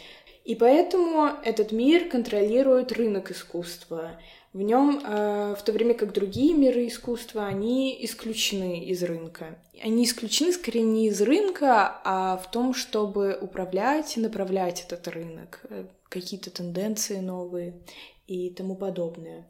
И 0.44 0.54
поэтому 0.54 1.30
этот 1.44 1.72
мир 1.72 2.08
контролирует 2.08 2.92
рынок 2.92 3.30
искусства. 3.30 4.12
В 4.52 4.62
нем, 4.62 5.00
э, 5.04 5.54
в 5.56 5.62
то 5.62 5.70
время 5.70 5.94
как 5.94 6.12
другие 6.12 6.54
миры 6.54 6.88
искусства, 6.88 7.46
они 7.46 7.96
исключены 8.04 8.84
из 8.84 9.02
рынка. 9.04 9.58
Они 9.80 10.04
исключены 10.04 10.52
скорее 10.52 10.82
не 10.82 11.06
из 11.06 11.22
рынка, 11.22 12.00
а 12.04 12.36
в 12.36 12.50
том, 12.50 12.74
чтобы 12.74 13.38
управлять 13.40 14.16
и 14.16 14.20
направлять 14.20 14.84
этот 14.84 15.06
рынок, 15.06 15.60
э, 15.70 15.84
какие-то 16.08 16.50
тенденции 16.50 17.20
новые 17.20 17.80
и 18.26 18.50
тому 18.50 18.74
подобное. 18.74 19.48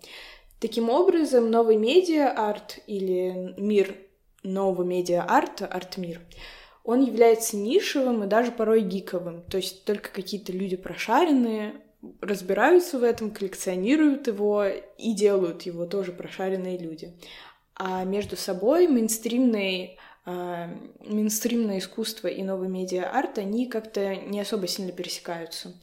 Таким 0.60 0.90
образом, 0.90 1.50
новый 1.50 1.76
медиа-арт 1.76 2.80
или 2.86 3.54
мир 3.56 3.96
нового 4.42 4.82
медиа-арта, 4.82 5.66
арт-мир, 5.66 6.20
он 6.84 7.02
является 7.02 7.56
нишевым 7.56 8.24
и 8.24 8.26
даже 8.26 8.52
порой 8.52 8.82
гиковым. 8.82 9.42
То 9.44 9.56
есть 9.56 9.84
только 9.84 10.10
какие-то 10.10 10.52
люди 10.52 10.76
прошаренные 10.76 11.80
разбираются 12.20 12.98
в 12.98 13.02
этом, 13.02 13.30
коллекционируют 13.30 14.26
его 14.26 14.64
и 14.64 15.12
делают 15.12 15.62
его 15.62 15.86
тоже 15.86 16.12
прошаренные 16.12 16.78
люди. 16.78 17.12
А 17.74 18.04
между 18.04 18.36
собой 18.36 18.88
мейнстримный 18.88 19.98
э, 20.26 20.68
мейнстримное 21.06 21.78
искусство 21.78 22.28
и 22.28 22.42
новый 22.42 22.68
медиа-арт, 22.68 23.38
они 23.38 23.66
как-то 23.66 24.16
не 24.16 24.40
особо 24.40 24.66
сильно 24.66 24.92
пересекаются. 24.92 25.74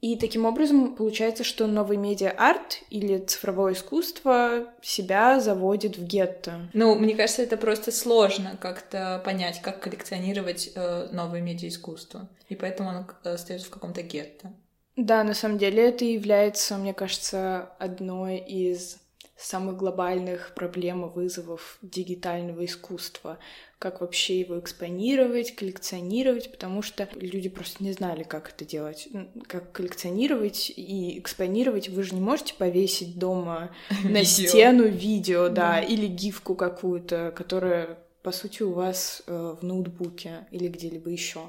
И 0.00 0.16
таким 0.16 0.44
образом 0.44 0.94
получается, 0.94 1.42
что 1.42 1.66
новый 1.66 1.96
медиа-арт 1.96 2.84
или 2.88 3.18
цифровое 3.18 3.72
искусство 3.72 4.68
себя 4.80 5.40
заводит 5.40 5.98
в 5.98 6.04
гетто. 6.04 6.68
Ну, 6.72 6.94
мне 6.94 7.16
кажется, 7.16 7.42
это 7.42 7.56
просто 7.56 7.90
сложно 7.90 8.56
как-то 8.60 9.20
понять, 9.24 9.60
как 9.60 9.80
коллекционировать 9.80 10.70
э, 10.74 11.08
новое 11.10 11.40
медиа-искусство. 11.40 12.28
И 12.48 12.54
поэтому 12.54 12.90
оно 12.90 13.06
остается 13.24 13.66
в 13.66 13.70
каком-то 13.70 14.02
гетто. 14.02 14.52
Да, 14.98 15.22
на 15.22 15.32
самом 15.32 15.58
деле 15.58 15.90
это 15.90 16.04
является, 16.04 16.76
мне 16.76 16.92
кажется, 16.92 17.70
одной 17.78 18.38
из 18.38 18.98
самых 19.36 19.76
глобальных 19.76 20.54
проблем 20.56 21.06
и 21.06 21.08
вызовов 21.08 21.78
дигитального 21.82 22.64
искусства. 22.64 23.38
Как 23.78 24.00
вообще 24.00 24.40
его 24.40 24.58
экспонировать, 24.58 25.54
коллекционировать, 25.54 26.50
потому 26.50 26.82
что 26.82 27.08
люди 27.14 27.48
просто 27.48 27.84
не 27.84 27.92
знали, 27.92 28.24
как 28.24 28.50
это 28.50 28.64
делать. 28.64 29.08
Как 29.46 29.70
коллекционировать 29.70 30.72
и 30.74 31.16
экспонировать. 31.20 31.88
Вы 31.88 32.02
же 32.02 32.16
не 32.16 32.20
можете 32.20 32.54
повесить 32.54 33.20
дома 33.20 33.70
на 34.02 34.24
стену 34.24 34.88
видео, 34.88 35.48
да, 35.48 35.80
или 35.80 36.08
гифку 36.08 36.56
какую-то, 36.56 37.32
которая 37.36 38.00
по 38.22 38.32
сути, 38.32 38.62
у 38.62 38.72
вас 38.72 39.22
э, 39.26 39.56
в 39.60 39.64
ноутбуке 39.64 40.46
или 40.50 40.68
где-либо 40.68 41.08
еще, 41.08 41.40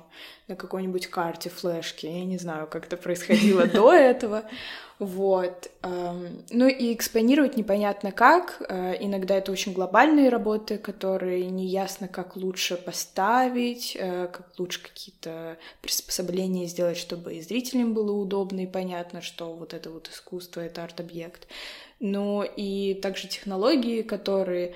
на 0.48 0.56
какой-нибудь 0.56 1.08
карте, 1.08 1.50
флешке. 1.50 2.20
Я 2.20 2.26
не 2.26 2.38
знаю, 2.38 2.68
как 2.68 2.86
это 2.86 2.96
происходило 2.96 3.66
до 3.66 3.92
этого. 3.94 4.44
Вот. 5.00 5.72
Эм, 5.82 6.44
ну 6.52 6.68
и 6.68 6.94
экспонировать 6.94 7.58
непонятно 7.58 8.12
как. 8.12 8.62
Э, 8.68 8.96
иногда 9.00 9.36
это 9.36 9.52
очень 9.52 9.74
глобальные 9.74 10.30
работы, 10.30 10.78
которые 10.78 11.50
неясно, 11.50 12.08
как 12.08 12.36
лучше 12.36 12.78
поставить, 12.78 13.98
э, 14.00 14.28
как 14.28 14.52
лучше 14.60 14.84
какие-то 14.84 15.58
приспособления 15.82 16.68
сделать, 16.68 16.98
чтобы 16.98 17.36
и 17.36 17.42
зрителям 17.42 17.94
было 17.94 18.12
удобно 18.12 18.60
и 18.60 18.68
понятно, 18.68 19.22
что 19.22 19.54
вот 19.54 19.74
это 19.74 19.90
вот 19.90 20.10
искусство, 20.10 20.62
это 20.62 20.84
арт-объект. 20.84 21.48
Ну 22.00 22.44
и 22.44 22.94
также 22.94 23.28
технологии, 23.28 24.02
которые 24.04 24.76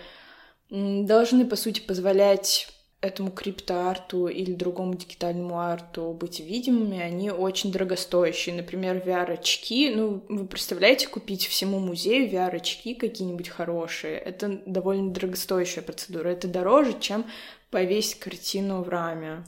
должны, 0.73 1.45
по 1.45 1.55
сути, 1.55 1.79
позволять 1.81 2.67
этому 2.99 3.31
криптоарту 3.31 4.27
или 4.27 4.53
другому 4.53 4.95
дигитальному 4.95 5.59
арту 5.59 6.13
быть 6.13 6.39
видимыми, 6.39 6.99
они 6.99 7.31
очень 7.31 7.71
дорогостоящие. 7.71 8.55
Например, 8.55 8.97
VR-очки. 9.05 9.91
Ну, 9.93 10.23
вы 10.29 10.45
представляете, 10.45 11.07
купить 11.07 11.45
всему 11.45 11.79
музею 11.79 12.31
VR-очки 12.31 12.95
какие-нибудь 12.95 13.49
хорошие? 13.49 14.17
Это 14.17 14.61
довольно 14.65 15.11
дорогостоящая 15.11 15.83
процедура. 15.83 16.29
Это 16.29 16.47
дороже, 16.47 16.97
чем 16.99 17.25
повесить 17.69 18.19
картину 18.19 18.81
в 18.81 18.89
раме. 18.89 19.43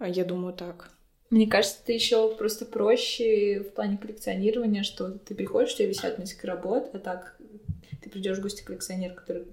Я 0.00 0.24
думаю, 0.24 0.52
так. 0.52 0.90
Мне 1.30 1.46
кажется, 1.46 1.78
это 1.84 1.92
еще 1.92 2.34
просто 2.34 2.66
проще 2.66 3.60
в 3.60 3.72
плане 3.74 3.98
коллекционирования, 3.98 4.82
что 4.82 5.10
ты 5.12 5.36
приходишь, 5.36 5.74
у 5.74 5.76
тебя 5.76 5.88
висят 5.88 6.18
несколько 6.18 6.48
работ, 6.48 6.90
а 6.92 6.98
так 6.98 7.36
ты 8.02 8.10
придешь 8.10 8.38
в 8.38 8.42
гости 8.42 8.64
коллекционер, 8.64 9.14
который 9.14 9.46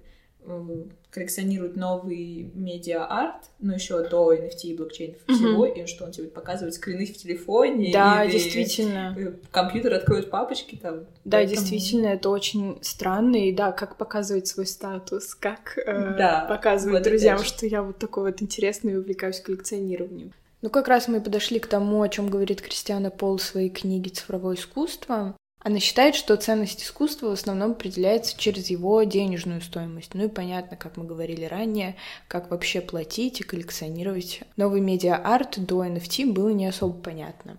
коллекционирует 1.10 1.76
новый 1.76 2.50
медиа-арт, 2.54 3.44
но 3.60 3.74
еще 3.74 4.06
до 4.08 4.32
NFT 4.32 4.60
и 4.64 4.76
блокчейнов 4.76 5.16
mm-hmm. 5.16 5.34
всего, 5.34 5.66
и 5.66 5.86
что 5.86 6.04
он 6.04 6.12
тебе 6.12 6.24
будет 6.24 6.34
показывать 6.34 6.74
скрины 6.74 7.06
в 7.06 7.16
телефоне. 7.16 7.92
Да, 7.92 8.24
или 8.24 8.32
действительно. 8.32 9.16
Компьютер 9.50 9.94
откроет 9.94 10.30
папочки 10.30 10.76
там. 10.76 11.00
Да, 11.24 11.38
поэтому... 11.38 11.56
действительно, 11.56 12.06
это 12.08 12.28
очень 12.28 12.78
странно, 12.82 13.36
и 13.36 13.52
да, 13.52 13.72
как 13.72 13.96
показывать 13.96 14.46
свой 14.46 14.66
статус, 14.66 15.34
как 15.34 15.78
э, 15.78 16.14
да, 16.16 16.46
показывать 16.48 17.04
вот 17.04 17.08
друзьям, 17.08 17.38
что 17.38 17.66
я 17.66 17.82
вот 17.82 17.98
такой 17.98 18.30
вот 18.30 18.42
интересный 18.42 18.92
и 18.92 18.96
увлекаюсь 18.96 19.40
коллекционированием. 19.40 20.32
Ну, 20.60 20.70
как 20.70 20.88
раз 20.88 21.06
мы 21.06 21.20
подошли 21.20 21.60
к 21.60 21.68
тому, 21.68 22.02
о 22.02 22.08
чем 22.08 22.28
говорит 22.28 22.60
Кристиана 22.60 23.10
Пол 23.10 23.36
в 23.36 23.42
своей 23.42 23.70
книге 23.70 24.10
«Цифровое 24.10 24.56
искусство». 24.56 25.36
Она 25.60 25.80
считает, 25.80 26.14
что 26.14 26.36
ценность 26.36 26.82
искусства 26.82 27.28
в 27.28 27.32
основном 27.32 27.72
определяется 27.72 28.38
через 28.38 28.70
его 28.70 29.02
денежную 29.02 29.60
стоимость. 29.60 30.14
Ну 30.14 30.26
и 30.26 30.28
понятно, 30.28 30.76
как 30.76 30.96
мы 30.96 31.04
говорили 31.04 31.44
ранее, 31.44 31.96
как 32.28 32.50
вообще 32.50 32.80
платить 32.80 33.40
и 33.40 33.44
коллекционировать 33.44 34.42
новый 34.56 34.80
медиа-арт 34.80 35.58
до 35.66 35.84
NFT 35.84 36.32
было 36.32 36.50
не 36.50 36.66
особо 36.66 36.94
понятно. 36.94 37.58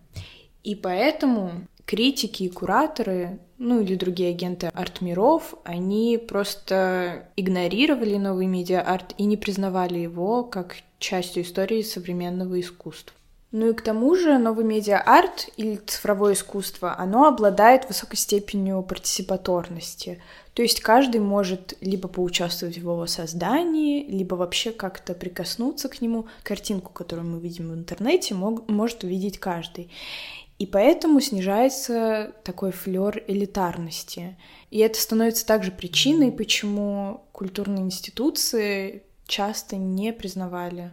И 0.63 0.75
поэтому 0.75 1.68
критики 1.86 2.44
и 2.44 2.50
кураторы, 2.50 3.39
ну 3.58 3.82
или 3.82 3.96
другие 3.96 4.29
агенты 4.29 4.68
арт-миров, 4.68 5.56
они 5.63 6.18
просто 6.18 7.29
игнорировали 7.36 8.15
новый 8.15 8.46
медиа-арт 8.46 9.15
и 9.18 9.25
не 9.25 9.38
признавали 9.38 10.00
его 10.00 10.44
как 10.44 10.77
частью 11.00 11.44
истории 11.44 11.82
современного 11.82 12.60
искусства. 12.60 13.15
Ну 13.51 13.72
и 13.72 13.74
к 13.74 13.82
тому 13.82 14.15
же 14.15 14.38
новый 14.38 14.63
медиа-арт 14.63 15.50
или 15.58 15.77
цифровое 15.77 16.34
искусство, 16.34 16.96
оно 17.00 17.25
обладает 17.25 17.88
высокой 17.88 18.15
степенью 18.15 18.84
партиципаторности. 18.84 20.22
То 20.53 20.62
есть 20.62 20.82
каждый 20.82 21.20
может 21.20 21.75
либо 21.82 22.08
поучаствовать 22.08 22.75
в 22.75 22.82
его 22.82 23.08
создании, 23.08 24.06
либо 24.06 24.36
вообще 24.36 24.72
как-то 24.72 25.15
прикоснуться 25.15 25.89
к 25.89 26.00
нему. 26.00 26.27
Картинку, 26.44 26.94
которую 26.94 27.27
мы 27.27 27.39
видим 27.39 27.70
в 27.72 27.74
интернете, 27.74 28.36
мог, 28.36 28.70
может 28.70 29.03
увидеть 29.03 29.39
каждый. 29.39 29.89
И 30.60 30.68
поэтому 30.68 31.20
снижается 31.20 32.34
такой 32.44 32.72
флер 32.72 33.24
элитарности. 33.25 34.38
И 34.70 34.77
это 34.77 35.00
становится 35.00 35.48
также 35.48 35.72
причиной, 35.72 36.32
почему 36.32 37.24
культурные 37.32 37.82
институции 37.84 39.03
часто 39.25 39.75
не 39.77 40.13
признавали 40.13 40.91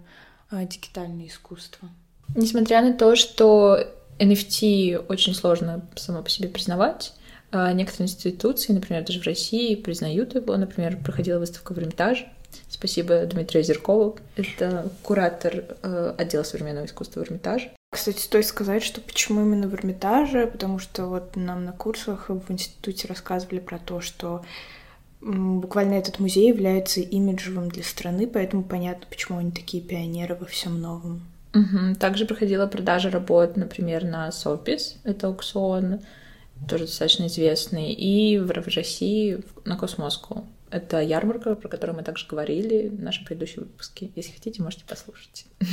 а, 0.48 0.64
дигитальное 0.64 1.26
искусство. 1.26 1.90
Несмотря 2.34 2.82
на 2.82 2.92
то, 2.92 3.16
что 3.16 3.78
NFT 4.18 5.06
очень 5.08 5.34
сложно 5.34 5.86
само 5.96 6.22
по 6.22 6.30
себе 6.30 6.48
признавать, 6.48 7.12
А 7.52 7.72
некоторые 7.72 8.06
институции, 8.06 8.72
например, 8.72 9.04
даже 9.04 9.20
в 9.20 9.24
России, 9.24 9.74
признают 9.76 10.34
его. 10.34 10.56
Например, 10.56 10.96
проходила 10.96 11.38
выставка 11.38 11.72
в 11.72 11.78
Эрмитаже. 11.78 12.26
Спасибо 12.68 13.24
Дмитрию 13.26 13.62
Зеркову. 13.62 14.18
Это 14.36 14.90
куратор 15.02 15.64
э, 15.82 16.14
отдела 16.18 16.42
современного 16.42 16.86
искусства 16.86 17.20
в 17.20 17.22
Эрмитаже. 17.24 17.70
Кстати, 17.90 18.20
стоит 18.20 18.46
сказать, 18.46 18.82
что 18.82 19.00
почему 19.00 19.42
именно 19.42 19.68
в 19.68 19.74
Эрмитаже, 19.74 20.46
потому 20.46 20.78
что 20.78 21.06
вот 21.06 21.36
нам 21.36 21.64
на 21.64 21.72
курсах 21.72 22.28
в 22.28 22.50
институте 22.50 23.08
рассказывали 23.08 23.60
про 23.60 23.78
то, 23.78 24.00
что 24.00 24.44
буквально 25.20 25.94
этот 25.94 26.18
музей 26.18 26.48
является 26.48 27.00
имиджевым 27.00 27.70
для 27.70 27.82
страны, 27.82 28.26
поэтому 28.26 28.64
понятно, 28.64 29.06
почему 29.08 29.38
они 29.38 29.50
такие 29.50 29.82
пионеры 29.82 30.34
во 30.34 30.46
всем 30.46 30.80
новом. 30.80 31.22
Угу. 31.56 31.94
Также 31.98 32.26
проходила 32.26 32.66
продажа 32.66 33.10
работ, 33.10 33.56
например, 33.56 34.04
на 34.04 34.30
Сопис, 34.30 34.96
это 35.04 35.28
аукцион, 35.28 36.00
тоже 36.68 36.84
достаточно 36.84 37.26
известный, 37.26 37.92
и 37.92 38.38
в 38.38 38.50
России 38.50 39.42
на 39.64 39.76
Космоску. 39.76 40.46
Это 40.70 41.00
ярмарка, 41.00 41.54
про 41.54 41.68
которую 41.68 41.96
мы 41.96 42.02
также 42.02 42.26
говорили 42.26 42.88
в 42.88 43.02
нашем 43.02 43.24
предыдущем 43.24 43.62
выпуске. 43.62 44.10
Если 44.16 44.32
хотите, 44.32 44.62
можете 44.62 44.84
послушать. 44.84 45.46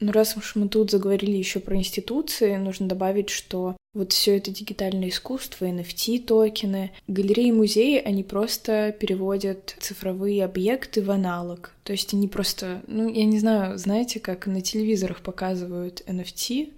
Ну, 0.00 0.12
раз 0.12 0.36
уж 0.36 0.54
мы 0.54 0.68
тут 0.68 0.90
заговорили 0.90 1.36
еще 1.36 1.60
про 1.60 1.76
институции, 1.76 2.56
нужно 2.56 2.88
добавить, 2.88 3.30
что 3.30 3.76
вот 3.94 4.12
все 4.12 4.36
это 4.36 4.50
дигитальное 4.50 5.08
искусство, 5.08 5.66
NFT, 5.66 6.24
токены, 6.24 6.90
галереи 7.06 7.48
и 7.48 7.52
музеи, 7.52 8.02
они 8.04 8.24
просто 8.24 8.94
переводят 8.98 9.76
цифровые 9.78 10.44
объекты 10.44 11.00
в 11.00 11.10
аналог. 11.10 11.72
То 11.84 11.92
есть 11.92 12.12
они 12.12 12.26
просто, 12.26 12.82
ну, 12.88 13.08
я 13.08 13.24
не 13.24 13.38
знаю, 13.38 13.78
знаете, 13.78 14.18
как 14.18 14.46
на 14.46 14.60
телевизорах 14.60 15.20
показывают 15.20 16.02
NFT, 16.06 16.72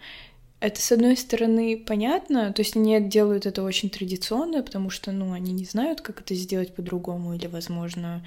это, 0.59 0.81
с 0.81 0.91
одной 0.91 1.17
стороны, 1.17 1.77
понятно, 1.77 2.51
то 2.53 2.61
есть 2.61 2.77
они 2.77 2.99
делают 3.01 3.45
это 3.45 3.63
очень 3.63 3.91
традиционно, 3.91 4.63
потому 4.63 4.89
что, 4.89 5.13
ну, 5.13 5.33
они 5.33 5.53
не 5.53 5.65
знают, 5.65 6.01
как 6.01 6.21
это 6.21 6.35
сделать 6.35 6.75
по-другому, 6.75 7.35
или, 7.35 7.47
возможно, 7.47 8.25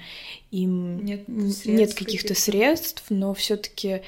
им 0.52 1.04
нет, 1.04 1.26
нет 1.28 1.94
каких-то 1.94 2.34
средств, 2.34 3.04
но 3.08 3.34
все 3.34 3.56
таки 3.56 4.02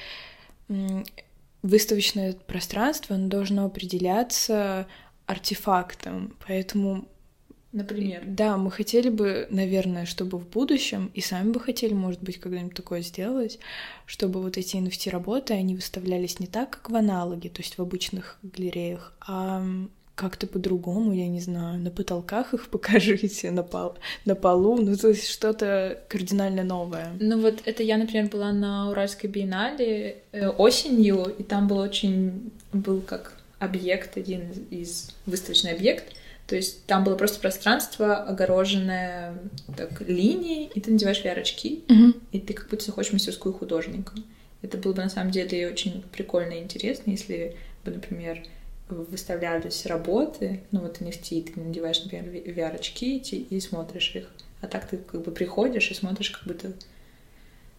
выставочное 1.61 2.33
пространство, 2.33 3.15
оно 3.15 3.27
должно 3.27 3.65
определяться 3.65 4.87
артефактом, 5.25 6.35
поэтому 6.45 7.07
Например. 7.73 8.21
Да, 8.27 8.55
мы 8.57 8.69
хотели 8.69 9.09
бы, 9.09 9.47
наверное, 9.49 10.05
чтобы 10.05 10.37
в 10.37 10.47
будущем, 10.47 11.09
и 11.15 11.21
сами 11.21 11.51
бы 11.51 11.59
хотели, 11.59 11.93
может 11.93 12.21
быть, 12.21 12.39
когда-нибудь 12.39 12.75
такое 12.75 13.01
сделать, 13.01 13.57
чтобы 14.05 14.43
вот 14.43 14.57
эти 14.57 14.77
NFT-работы, 14.77 15.55
они 15.55 15.73
выставлялись 15.73 16.39
не 16.39 16.45
так, 16.45 16.69
как 16.69 16.91
в 16.91 16.95
аналоге, 16.95 17.49
то 17.49 17.63
есть 17.63 17.79
в 17.79 17.81
обычных 17.81 18.37
галереях, 18.43 19.13
а 19.27 19.65
как-то 20.15 20.45
по-другому, 20.45 21.13
я 21.13 21.27
не 21.27 21.39
знаю, 21.39 21.79
на 21.79 21.89
потолках 21.89 22.53
их 22.53 22.67
покажите, 22.71 23.51
на, 23.51 23.63
пол, 23.63 23.95
на 24.25 24.35
полу, 24.35 24.77
ну 24.77 24.95
то 24.95 25.09
есть 25.09 25.27
что-то 25.27 25.99
кардинально 26.07 26.63
новое. 26.63 27.13
Ну 27.19 27.41
вот 27.41 27.61
это 27.65 27.83
я, 27.83 27.97
например, 27.97 28.29
была 28.29 28.51
на 28.51 28.89
Уральской 28.89 29.29
биеннале 29.29 30.17
э, 30.31 30.47
осенью, 30.47 31.25
и 31.37 31.43
там 31.43 31.67
был 31.67 31.77
очень, 31.77 32.51
был 32.71 33.01
как 33.01 33.37
объект, 33.59 34.17
один 34.17 34.51
из, 34.69 35.11
выставочный 35.25 35.71
объект, 35.71 36.13
то 36.47 36.55
есть 36.55 36.85
там 36.85 37.03
было 37.03 37.15
просто 37.15 37.39
пространство, 37.39 38.17
огороженное 38.17 39.35
так, 39.75 40.01
линией, 40.01 40.69
и 40.75 40.81
ты 40.81 40.91
надеваешь 40.91 41.23
VR-очки, 41.23 41.85
mm-hmm. 41.87 42.21
и 42.33 42.39
ты 42.39 42.53
как 42.53 42.69
будто 42.69 42.85
заходишь 42.85 43.11
в 43.11 43.13
мастерскую 43.13 43.53
художника. 43.53 44.13
Это 44.61 44.77
было 44.77 44.93
бы 44.93 45.01
на 45.01 45.09
самом 45.09 45.31
деле 45.31 45.69
очень 45.69 46.03
прикольно 46.11 46.53
и 46.53 46.59
интересно, 46.59 47.11
если 47.11 47.55
бы, 47.83 47.91
например, 47.91 48.43
выставлялись 48.93 49.85
работы, 49.85 50.63
ну 50.71 50.81
вот 50.81 51.01
NFT, 51.01 51.53
ты 51.53 51.59
надеваешь, 51.59 52.03
например, 52.03 52.25
VR-очки 52.25 53.17
и 53.17 53.59
смотришь 53.59 54.15
их. 54.15 54.29
А 54.61 54.67
так 54.67 54.87
ты 54.87 54.97
как 54.97 55.21
бы 55.23 55.31
приходишь 55.31 55.91
и 55.91 55.93
смотришь 55.93 56.31
как 56.31 56.43
будто, 56.45 56.73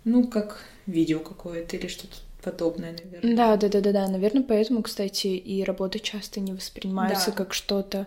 ну, 0.05 0.27
как 0.27 0.65
видео 0.87 1.21
какое-то 1.21 1.77
или 1.77 1.87
что-то 1.87 2.17
подобное, 2.43 2.93
наверное. 2.93 3.37
Да, 3.37 3.57
да, 3.57 3.69
да, 3.69 3.81
да, 3.81 3.93
да. 3.93 4.09
Наверное, 4.09 4.43
поэтому, 4.43 4.83
кстати, 4.83 5.29
и 5.29 5.65
работы 5.65 5.99
часто 5.99 6.41
не 6.41 6.53
воспринимаются 6.53 7.31
да. 7.31 7.37
как 7.37 7.55
что-то 7.55 8.07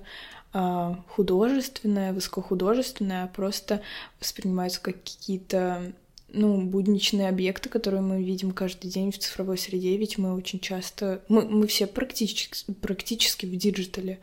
а, 0.54 1.04
художественное, 1.10 2.14
высокохудожественное, 2.14 3.24
а 3.24 3.28
просто 3.28 3.82
воспринимаются 4.20 4.80
как 4.82 4.96
какие-то 5.04 5.94
ну, 6.30 6.62
будничные 6.62 7.30
объекты, 7.30 7.70
которые 7.70 8.02
мы 8.02 8.22
видим 8.22 8.52
каждый 8.52 8.90
день 8.90 9.12
в 9.12 9.18
цифровой 9.18 9.58
среде, 9.58 9.96
ведь 9.98 10.18
мы 10.18 10.34
очень 10.36 10.60
часто... 10.60 11.22
Мы, 11.30 11.44
мы 11.44 11.68
все 11.68 11.88
практически, 11.88 12.72
практически 12.82 13.46
в 13.46 13.56
digital'е, 13.56 14.20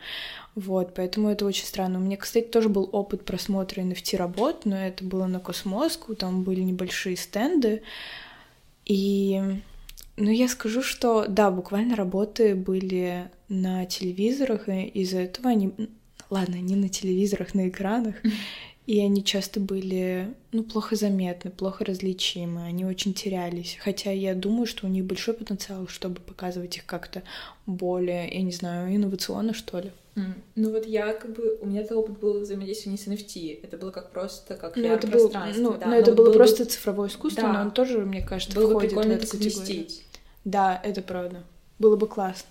вот, 0.54 0.94
поэтому 0.94 1.30
это 1.30 1.46
очень 1.46 1.64
странно. 1.64 1.98
У 1.98 2.02
меня, 2.02 2.16
кстати, 2.16 2.46
тоже 2.46 2.68
был 2.68 2.88
опыт 2.92 3.24
просмотра 3.24 3.80
NFT-работ, 3.80 4.66
но 4.66 4.76
это 4.76 5.02
было 5.04 5.26
на 5.26 5.40
Cosmoscow, 5.40 6.14
там 6.14 6.44
были 6.44 6.60
небольшие 6.60 7.16
стенды, 7.16 7.82
и... 8.84 9.42
Ну, 10.16 10.30
я 10.30 10.46
скажу, 10.46 10.80
что 10.80 11.26
да, 11.26 11.50
буквально 11.50 11.96
работы 11.96 12.54
были 12.54 13.28
на 13.48 13.84
телевизорах, 13.86 14.68
и 14.68 14.82
из-за 14.82 15.18
этого 15.18 15.50
они... 15.50 15.72
Ладно, 16.30 16.54
не 16.54 16.76
на 16.76 16.88
телевизорах, 16.88 17.54
на 17.54 17.68
экранах. 17.68 18.14
И 18.86 19.00
они 19.00 19.24
часто 19.24 19.60
были, 19.60 20.34
ну, 20.52 20.62
плохо 20.62 20.94
заметны, 20.94 21.50
плохо 21.50 21.86
различимы, 21.86 22.64
они 22.64 22.84
очень 22.84 23.14
терялись. 23.14 23.78
Хотя 23.80 24.10
я 24.10 24.34
думаю, 24.34 24.66
что 24.66 24.86
у 24.86 24.90
них 24.90 25.06
большой 25.06 25.32
потенциал, 25.32 25.88
чтобы 25.88 26.20
показывать 26.20 26.76
их 26.76 26.84
как-то 26.84 27.22
более, 27.64 28.28
я 28.28 28.42
не 28.42 28.52
знаю, 28.52 28.94
инновационно, 28.94 29.54
что 29.54 29.80
ли. 29.80 29.90
Mm. 30.16 30.34
Ну 30.56 30.70
вот 30.70 30.86
я 30.86 31.14
как 31.14 31.32
бы, 31.32 31.58
у 31.62 31.66
меня 31.66 31.80
этот 31.80 31.96
опыт 31.96 32.20
был 32.20 32.40
взаимодействие 32.40 32.92
не 32.92 32.98
с 32.98 33.06
NFT, 33.08 33.60
это 33.62 33.78
было 33.78 33.90
как 33.90 34.12
просто 34.12 34.54
как 34.54 34.76
ну, 34.76 34.84
это 34.84 35.06
был, 35.08 35.32
ну, 35.56 35.76
да, 35.78 35.86
но 35.86 35.96
это 35.96 36.12
было, 36.12 36.26
было 36.26 36.34
просто 36.34 36.64
бы... 36.64 36.70
цифровое 36.70 37.08
искусство, 37.08 37.42
да. 37.42 37.52
но 37.52 37.60
он 37.62 37.70
тоже, 37.72 37.98
мне 37.98 38.22
кажется, 38.22 38.54
было 38.54 38.70
входит 38.70 38.90
бы 38.90 39.00
прикольно 39.00 39.18
в 39.18 39.24
эту 39.24 39.36
категорию. 39.36 39.86
Да, 40.44 40.80
это 40.84 41.02
правда. 41.02 41.42
Было 41.78 41.96
бы 41.96 42.06
классно. 42.06 42.48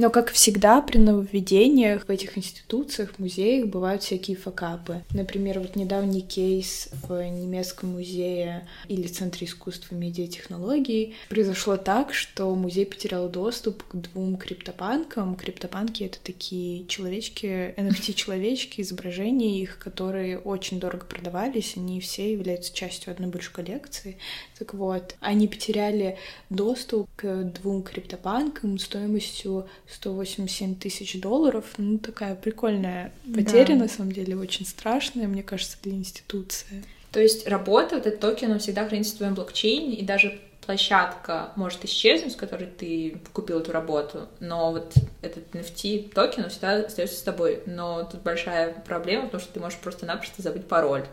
Но, 0.00 0.08
как 0.08 0.30
всегда, 0.30 0.80
при 0.80 0.96
нововведениях 0.96 2.06
в 2.06 2.10
этих 2.10 2.38
институциях, 2.38 3.18
музеях 3.18 3.66
бывают 3.66 4.02
всякие 4.02 4.34
факапы. 4.34 5.02
Например, 5.12 5.60
вот 5.60 5.76
недавний 5.76 6.22
кейс 6.22 6.88
в 7.06 7.22
немецком 7.22 7.90
музее 7.90 8.66
или 8.88 9.06
Центре 9.08 9.46
искусства 9.46 9.94
и 9.94 9.98
медиатехнологий 9.98 11.16
произошло 11.28 11.76
так, 11.76 12.14
что 12.14 12.54
музей 12.54 12.86
потерял 12.86 13.28
доступ 13.28 13.82
к 13.82 13.94
двум 13.94 14.38
криптопанкам. 14.38 15.36
Криптопанки— 15.36 16.02
это 16.04 16.16
такие 16.24 16.86
человечки, 16.86 17.74
NFT-человечки, 17.76 18.80
изображения 18.80 19.60
их, 19.60 19.78
которые 19.78 20.38
очень 20.38 20.80
дорого 20.80 21.04
продавались, 21.04 21.76
они 21.76 22.00
все 22.00 22.32
являются 22.32 22.72
частью 22.74 23.12
одной 23.12 23.28
большой 23.28 23.52
коллекции. 23.52 24.16
Так 24.58 24.72
вот, 24.72 25.16
они 25.20 25.46
потеряли 25.46 26.16
доступ 26.48 27.06
к 27.16 27.44
двум 27.44 27.82
криптопанкам 27.82 28.78
стоимостью 28.78 29.68
187 29.92 30.76
тысяч 30.76 31.20
долларов. 31.20 31.64
Ну, 31.78 31.98
такая 31.98 32.34
прикольная 32.34 33.12
потеря, 33.34 33.74
да. 33.74 33.84
на 33.84 33.88
самом 33.88 34.12
деле, 34.12 34.36
очень 34.36 34.66
страшная, 34.66 35.26
мне 35.26 35.42
кажется, 35.42 35.76
для 35.82 35.92
институции. 35.92 36.84
То 37.12 37.20
есть 37.20 37.48
работа, 37.48 37.96
вот 37.96 38.06
этот 38.06 38.20
токен, 38.20 38.52
он 38.52 38.60
всегда 38.60 38.86
хранится 38.86 39.14
в 39.14 39.18
твоем 39.18 39.34
блокчейне, 39.34 39.96
и 39.96 40.04
даже 40.04 40.40
площадка 40.64 41.52
может 41.56 41.84
исчезнуть, 41.84 42.34
с 42.34 42.36
которой 42.36 42.66
ты 42.66 43.20
купил 43.32 43.58
эту 43.58 43.72
работу, 43.72 44.28
но 44.38 44.70
вот 44.70 44.94
этот 45.22 45.52
NFT 45.54 46.12
токен, 46.12 46.44
он 46.44 46.50
всегда 46.50 46.76
остается 46.76 47.16
с 47.16 47.22
тобой. 47.22 47.62
Но 47.66 48.04
тут 48.04 48.22
большая 48.22 48.72
проблема, 48.86 49.24
потому 49.24 49.42
что 49.42 49.52
ты 49.52 49.60
можешь 49.60 49.78
просто-напросто 49.78 50.42
забыть 50.42 50.66
пароль. 50.66 51.04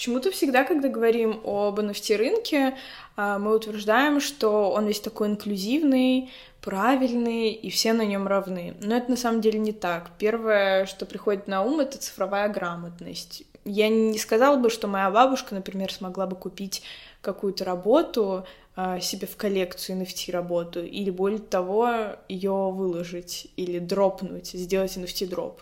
Почему-то 0.00 0.30
всегда, 0.30 0.64
когда 0.64 0.88
говорим 0.88 1.42
об 1.44 1.78
NFT-рынке, 1.78 2.74
а, 3.16 3.38
мы 3.38 3.54
утверждаем, 3.54 4.18
что 4.18 4.70
он 4.70 4.86
весь 4.86 4.98
такой 4.98 5.28
инклюзивный, 5.28 6.30
правильный, 6.62 7.50
и 7.50 7.68
все 7.68 7.92
на 7.92 8.06
нем 8.06 8.26
равны. 8.26 8.74
Но 8.80 8.96
это 8.96 9.10
на 9.10 9.18
самом 9.18 9.42
деле 9.42 9.58
не 9.58 9.74
так. 9.74 10.12
Первое, 10.16 10.86
что 10.86 11.04
приходит 11.04 11.48
на 11.48 11.62
ум, 11.62 11.80
это 11.80 11.98
цифровая 11.98 12.48
грамотность. 12.48 13.42
Я 13.66 13.90
не 13.90 14.16
сказала 14.16 14.56
бы, 14.56 14.70
что 14.70 14.88
моя 14.88 15.10
бабушка, 15.10 15.54
например, 15.54 15.92
смогла 15.92 16.26
бы 16.26 16.34
купить 16.34 16.82
какую-то 17.20 17.66
работу 17.66 18.46
а, 18.76 19.00
себе 19.00 19.26
в 19.26 19.36
коллекцию 19.36 20.00
NFT 20.00 20.32
работу, 20.32 20.82
или 20.82 21.10
более 21.10 21.40
того, 21.40 22.16
ее 22.26 22.70
выложить 22.72 23.52
или 23.56 23.78
дропнуть, 23.78 24.52
сделать 24.52 24.96
NFT 24.96 25.26
дроп. 25.26 25.60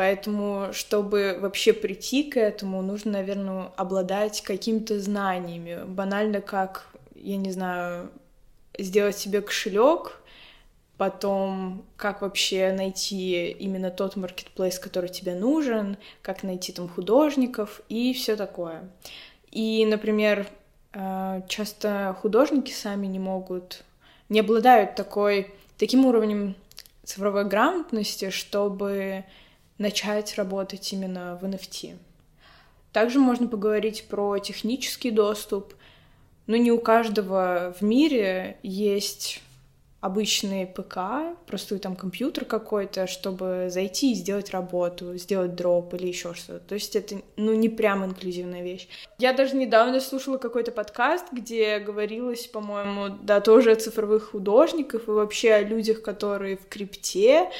Поэтому, 0.00 0.72
чтобы 0.72 1.36
вообще 1.38 1.74
прийти 1.74 2.22
к 2.22 2.38
этому, 2.38 2.80
нужно, 2.80 3.12
наверное, 3.12 3.70
обладать 3.76 4.40
какими-то 4.40 4.98
знаниями. 4.98 5.84
Банально 5.84 6.40
как, 6.40 6.86
я 7.14 7.36
не 7.36 7.52
знаю, 7.52 8.08
сделать 8.78 9.18
себе 9.18 9.42
кошелек, 9.42 10.22
потом 10.96 11.84
как 11.98 12.22
вообще 12.22 12.72
найти 12.72 13.50
именно 13.50 13.90
тот 13.90 14.16
маркетплейс, 14.16 14.78
который 14.78 15.10
тебе 15.10 15.34
нужен, 15.34 15.98
как 16.22 16.44
найти 16.44 16.72
там 16.72 16.88
художников 16.88 17.82
и 17.90 18.14
все 18.14 18.36
такое. 18.36 18.88
И, 19.50 19.84
например, 19.84 20.46
э, 20.94 21.42
часто 21.46 22.16
художники 22.22 22.72
сами 22.72 23.06
не 23.06 23.18
могут 23.18 23.84
не 24.30 24.40
обладают 24.40 24.94
такой, 24.94 25.52
таким 25.76 26.06
уровнем 26.06 26.54
цифровой 27.04 27.44
грамотности, 27.44 28.30
чтобы 28.30 29.26
начать 29.80 30.36
работать 30.36 30.92
именно 30.92 31.36
в 31.40 31.44
NFT. 31.44 31.96
Также 32.92 33.18
можно 33.18 33.48
поговорить 33.48 34.06
про 34.08 34.38
технический 34.38 35.10
доступ. 35.10 35.74
Но 36.46 36.56
не 36.56 36.70
у 36.70 36.78
каждого 36.78 37.74
в 37.78 37.82
мире 37.82 38.58
есть 38.62 39.40
обычный 40.00 40.66
ПК, 40.66 41.36
простой 41.46 41.78
там 41.78 41.94
компьютер 41.94 42.44
какой-то, 42.44 43.06
чтобы 43.06 43.68
зайти 43.68 44.12
и 44.12 44.14
сделать 44.14 44.50
работу, 44.50 45.16
сделать 45.16 45.54
дроп 45.54 45.94
или 45.94 46.08
еще 46.08 46.34
что-то. 46.34 46.60
То 46.60 46.74
есть 46.74 46.96
это, 46.96 47.16
ну, 47.36 47.54
не 47.54 47.68
прям 47.68 48.04
инклюзивная 48.04 48.62
вещь. 48.62 48.88
Я 49.18 49.32
даже 49.32 49.56
недавно 49.56 50.00
слушала 50.00 50.38
какой-то 50.38 50.72
подкаст, 50.72 51.26
где 51.32 51.78
говорилось, 51.78 52.46
по-моему, 52.46 53.16
да, 53.22 53.40
тоже 53.40 53.72
о 53.72 53.76
цифровых 53.76 54.30
художниках 54.30 55.06
и 55.06 55.10
вообще 55.10 55.52
о 55.52 55.62
людях, 55.62 56.02
которые 56.02 56.56
в 56.56 56.66
крипте, 56.66 57.50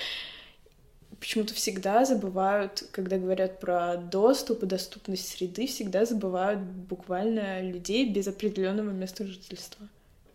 почему-то 1.21 1.55
всегда 1.55 2.05
забывают, 2.05 2.85
когда 2.91 3.19
говорят 3.19 3.61
про 3.61 3.97
доступ 3.97 4.63
и 4.63 4.67
доступность 4.67 5.29
среды, 5.29 5.67
всегда 5.67 6.05
забывают 6.05 6.61
буквально 6.61 7.61
людей 7.63 8.09
без 8.09 8.27
определенного 8.27 8.91
места 8.91 9.25
жительства. 9.25 9.87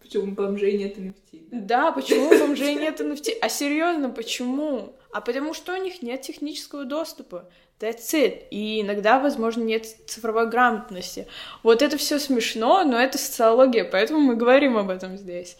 Почему 0.01 0.33
бомжей 0.33 0.77
нет 0.77 0.97
NFT? 0.97 1.47
Да, 1.51 1.91
почему 1.91 2.29
бомжей 2.29 2.75
нет 2.75 3.01
NFT? 3.01 3.39
А 3.41 3.49
серьезно, 3.49 4.09
почему? 4.09 4.93
А 5.11 5.19
потому 5.19 5.55
что 5.55 5.73
у 5.73 5.81
них 5.81 6.03
нет 6.03 6.21
технического 6.21 6.85
доступа. 6.85 7.49
That's 7.79 8.13
it. 8.13 8.47
И 8.51 8.81
иногда, 8.81 9.19
возможно, 9.19 9.63
нет 9.63 9.87
цифровой 10.05 10.47
грамотности. 10.49 11.27
Вот 11.63 11.81
это 11.81 11.97
все 11.97 12.19
смешно, 12.19 12.83
но 12.83 12.99
это 12.99 13.17
социология, 13.17 13.83
поэтому 13.83 14.19
мы 14.19 14.35
говорим 14.35 14.77
об 14.77 14.89
этом 14.89 15.17
здесь. 15.17 15.57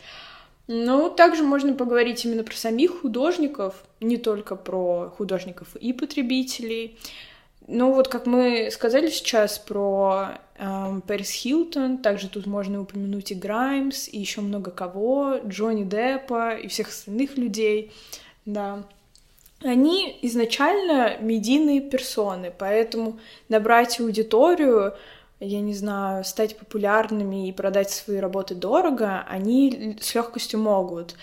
Ну, 0.68 1.10
также 1.12 1.44
можно 1.44 1.74
поговорить 1.74 2.26
именно 2.26 2.44
про 2.44 2.56
самих 2.56 3.02
художников, 3.02 3.84
не 4.00 4.18
только 4.18 4.56
про 4.56 5.14
художников 5.16 5.76
и 5.76 5.94
потребителей. 5.94 6.98
Ну, 7.68 7.94
вот 7.94 8.08
как 8.08 8.26
мы 8.26 8.70
сказали 8.72 9.10
сейчас 9.10 9.60
про 9.60 10.40
эм, 10.58 11.02
Пэрис 11.02 11.32
Хилтон, 11.32 12.00
также 12.00 12.30
тут 12.30 12.46
можно 12.46 12.82
упомянуть 12.82 13.32
и 13.32 13.36
Граймс, 13.36 14.08
и 14.08 14.20
еще 14.20 14.42
много 14.42 14.72
кого, 14.72 15.40
Джонни 15.46 15.84
Деппа 15.84 16.56
и 16.56 16.68
всех 16.68 16.90
остальных 16.90 17.38
людей, 17.38 17.92
да. 18.46 18.84
Они 19.64 20.20
изначально 20.22 21.18
медийные 21.20 21.82
персоны, 21.82 22.54
поэтому 22.56 23.20
набрать 23.50 24.00
аудиторию, 24.00 24.94
я 25.46 25.62
не 25.62 25.74
знаю, 25.74 26.24
стать 26.24 26.58
популярными 26.58 27.48
и 27.48 27.54
продать 27.54 27.92
свои 27.92 28.18
работы 28.18 28.56
дорого, 28.56 29.24
они 29.28 29.98
с 30.02 30.16
легкостью 30.16 30.60
могут, 30.60 31.16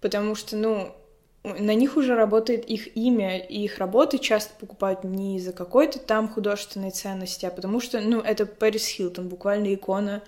потому 0.00 0.34
что, 0.34 0.56
ну, 0.56 0.94
на 1.42 1.74
них 1.74 1.96
уже 1.96 2.14
работает 2.14 2.66
их 2.66 2.96
имя, 2.96 3.38
и 3.38 3.64
их 3.64 3.78
работы 3.78 4.18
часто 4.18 4.52
покупают 4.58 5.04
не 5.04 5.38
из-за 5.38 5.52
какой-то 5.52 5.98
там 5.98 6.28
художественной 6.28 6.90
ценности, 6.90 7.46
а 7.46 7.50
потому 7.50 7.80
что, 7.80 8.00
ну, 8.00 8.20
это 8.20 8.44
Пэрис 8.46 8.86
Хилтон, 8.86 9.28
буквально 9.28 9.72
икона 9.74 10.22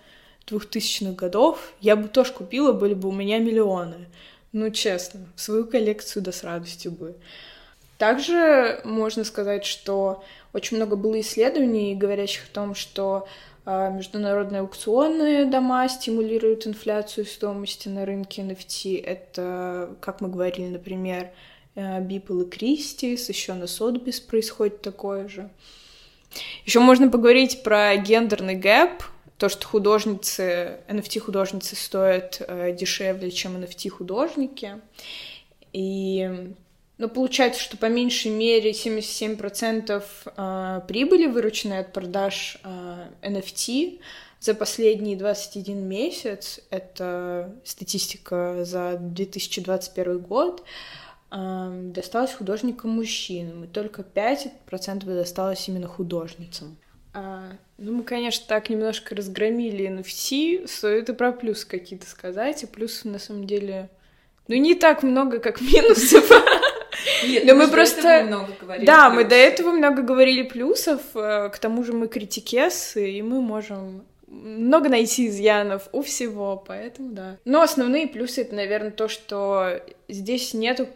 двухтысячных 0.46 1.14
годов. 1.14 1.72
Я 1.80 1.96
бы 1.96 2.08
тоже 2.08 2.32
купила, 2.32 2.72
были 2.72 2.94
бы 2.94 3.08
у 3.08 3.12
меня 3.12 3.38
миллионы. 3.38 4.08
Ну, 4.52 4.70
честно, 4.70 5.20
свою 5.36 5.66
коллекцию 5.66 6.22
да 6.22 6.32
с 6.32 6.44
радостью 6.44 6.92
бы. 6.92 7.14
Также 7.98 8.80
можно 8.84 9.24
сказать, 9.24 9.64
что 9.64 10.24
очень 10.52 10.76
много 10.76 10.96
было 10.96 11.20
исследований, 11.20 11.94
говорящих 11.94 12.44
о 12.46 12.54
том, 12.54 12.74
что 12.74 13.26
а, 13.64 13.90
международные 13.90 14.60
аукционные 14.60 15.46
дома 15.46 15.88
стимулируют 15.88 16.66
инфляцию 16.66 17.26
стоимости 17.26 17.88
на 17.88 18.04
рынке 18.04 18.42
NFT. 18.42 19.02
Это, 19.02 19.96
как 20.00 20.20
мы 20.20 20.28
говорили, 20.28 20.68
например, 20.68 21.30
Бипл 21.74 22.42
и 22.42 22.50
Кристис, 22.50 23.28
еще 23.28 23.54
на 23.54 23.66
Сотбис 23.66 24.20
происходит 24.20 24.82
такое 24.82 25.28
же. 25.28 25.48
Еще 26.64 26.80
можно 26.80 27.08
поговорить 27.08 27.62
про 27.62 27.96
гендерный 27.96 28.54
гэп, 28.54 29.02
то, 29.38 29.48
что 29.48 29.66
художницы, 29.66 30.80
NFT-художницы 30.88 31.74
стоят 31.74 32.42
э, 32.46 32.76
дешевле, 32.78 33.30
чем 33.30 33.56
NFT-художники. 33.56 34.80
И 35.72 36.54
но 37.02 37.08
получается, 37.08 37.60
что 37.60 37.76
по 37.76 37.86
меньшей 37.86 38.30
мере 38.30 38.70
77% 38.70 40.04
а, 40.36 40.80
прибыли, 40.82 41.26
вырученной 41.26 41.80
от 41.80 41.92
продаж 41.92 42.58
NFT, 42.62 43.98
а, 43.98 44.02
за 44.38 44.54
последние 44.54 45.16
21 45.16 45.82
месяц, 45.82 46.60
это 46.70 47.56
статистика 47.64 48.64
за 48.64 48.98
2021 49.00 50.20
год, 50.20 50.62
а, 51.32 51.72
досталось 51.72 52.34
художникам-мужчинам, 52.34 53.64
и 53.64 53.66
только 53.66 54.02
5% 54.02 55.04
досталось 55.04 55.68
именно 55.68 55.88
художницам. 55.88 56.78
Ну, 57.14 57.96
мы, 57.96 58.04
конечно, 58.04 58.44
так 58.46 58.70
немножко 58.70 59.16
разгромили 59.16 59.90
NFT, 59.90 60.68
стоит 60.68 61.08
и 61.08 61.12
про 61.12 61.32
плюсы 61.32 61.66
какие-то 61.66 62.06
сказать, 62.06 62.62
и 62.62 62.66
плюсы, 62.66 63.08
на 63.08 63.18
самом 63.18 63.48
деле, 63.48 63.90
ну, 64.46 64.54
не 64.54 64.76
так 64.76 65.02
много, 65.02 65.40
как 65.40 65.60
минусов. 65.60 66.30
Нет, 67.24 67.44
Но 67.44 67.54
мы 67.54 67.68
просто... 67.68 68.24
много 68.24 68.52
говорили 68.60 68.86
да, 68.86 69.08
плюсов. 69.08 69.14
мы 69.14 69.24
до 69.28 69.34
этого 69.34 69.70
много 69.70 70.02
говорили 70.02 70.42
плюсов, 70.42 71.00
э, 71.14 71.50
к 71.50 71.58
тому 71.58 71.84
же 71.84 71.92
мы 71.92 72.08
критикесы, 72.08 73.12
и 73.12 73.22
мы 73.22 73.40
можем 73.40 74.04
много 74.32 74.88
найти 74.88 75.28
изъянов 75.28 75.88
у 75.92 76.02
всего, 76.02 76.62
поэтому 76.66 77.10
да. 77.12 77.36
Но 77.44 77.62
основные 77.62 78.06
плюсы 78.06 78.42
это, 78.42 78.54
наверное, 78.54 78.90
то, 78.90 79.08
что 79.08 79.82
здесь 80.08 80.54
нету 80.54 80.88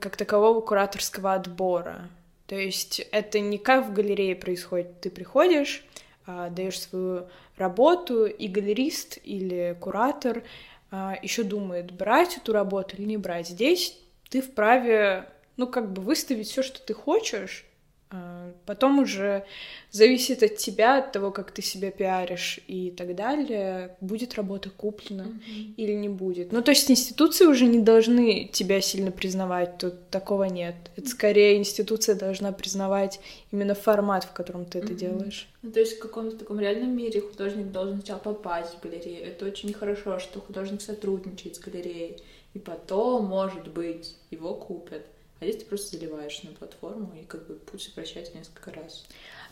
как 0.00 0.16
такового 0.16 0.60
кураторского 0.60 1.34
отбора. 1.34 2.08
То 2.46 2.56
есть 2.56 3.00
это 3.12 3.40
не 3.40 3.58
как 3.58 3.86
в 3.86 3.92
галерее 3.92 4.34
происходит. 4.36 5.00
Ты 5.00 5.10
приходишь, 5.10 5.84
а, 6.26 6.50
даешь 6.50 6.80
свою 6.80 7.26
работу, 7.56 8.26
и 8.26 8.48
галерист 8.48 9.18
или 9.24 9.76
куратор 9.80 10.42
а, 10.90 11.16
еще 11.22 11.42
думает, 11.42 11.92
брать 11.92 12.36
эту 12.36 12.52
работу 12.52 12.96
или 12.96 13.04
не 13.04 13.16
брать. 13.16 13.48
Здесь 13.48 13.98
ты 14.32 14.40
вправе 14.40 15.28
ну, 15.58 15.66
как 15.66 15.92
бы 15.92 16.00
выставить 16.00 16.48
все, 16.48 16.62
что 16.62 16.80
ты 16.80 16.94
хочешь, 16.94 17.66
а 18.10 18.52
потом 18.66 18.98
уже 18.98 19.44
зависит 19.90 20.42
от 20.42 20.56
тебя, 20.56 20.98
от 20.98 21.12
того, 21.12 21.30
как 21.30 21.50
ты 21.50 21.60
себя 21.60 21.90
пиаришь 21.90 22.60
и 22.66 22.90
так 22.90 23.14
далее, 23.14 23.96
будет 24.00 24.34
работа 24.34 24.70
куплена 24.70 25.24
mm-hmm. 25.24 25.74
или 25.76 25.92
не 25.92 26.08
будет. 26.08 26.50
Ну, 26.50 26.62
то 26.62 26.70
есть 26.70 26.90
институции 26.90 27.44
уже 27.44 27.66
не 27.66 27.80
должны 27.80 28.48
тебя 28.52 28.80
сильно 28.80 29.10
признавать, 29.10 29.76
тут 29.78 30.08
такого 30.08 30.44
нет. 30.44 30.74
Это 30.96 31.08
скорее 31.08 31.58
институция 31.58 32.14
должна 32.14 32.52
признавать 32.52 33.20
именно 33.50 33.74
формат, 33.74 34.24
в 34.24 34.32
котором 34.32 34.64
ты 34.64 34.78
mm-hmm. 34.78 34.84
это 34.84 34.94
делаешь. 34.94 35.48
Ну, 35.62 35.72
то 35.72 35.80
есть 35.80 35.98
в 35.98 36.00
каком-то 36.00 36.38
таком 36.38 36.58
реальном 36.58 36.96
мире 36.96 37.20
художник 37.20 37.70
должен 37.70 37.96
сначала 37.96 38.18
попасть 38.18 38.74
в 38.74 38.82
галерею. 38.82 39.26
Это 39.26 39.44
очень 39.44 39.72
хорошо, 39.74 40.18
что 40.18 40.40
художник 40.40 40.80
сотрудничает 40.80 41.56
с 41.56 41.60
галереей, 41.60 42.18
и 42.54 42.58
потом, 42.58 43.26
может 43.26 43.68
быть, 43.68 44.16
его 44.30 44.54
купят. 44.54 45.02
А 45.40 45.44
здесь 45.44 45.58
ты 45.58 45.64
просто 45.64 45.96
заливаешь 45.96 46.42
на 46.44 46.52
платформу, 46.52 47.12
и 47.20 47.24
как 47.24 47.46
бы 47.46 47.54
путь 47.54 47.82
сокращается 47.82 48.36
несколько 48.36 48.72
раз. 48.72 49.04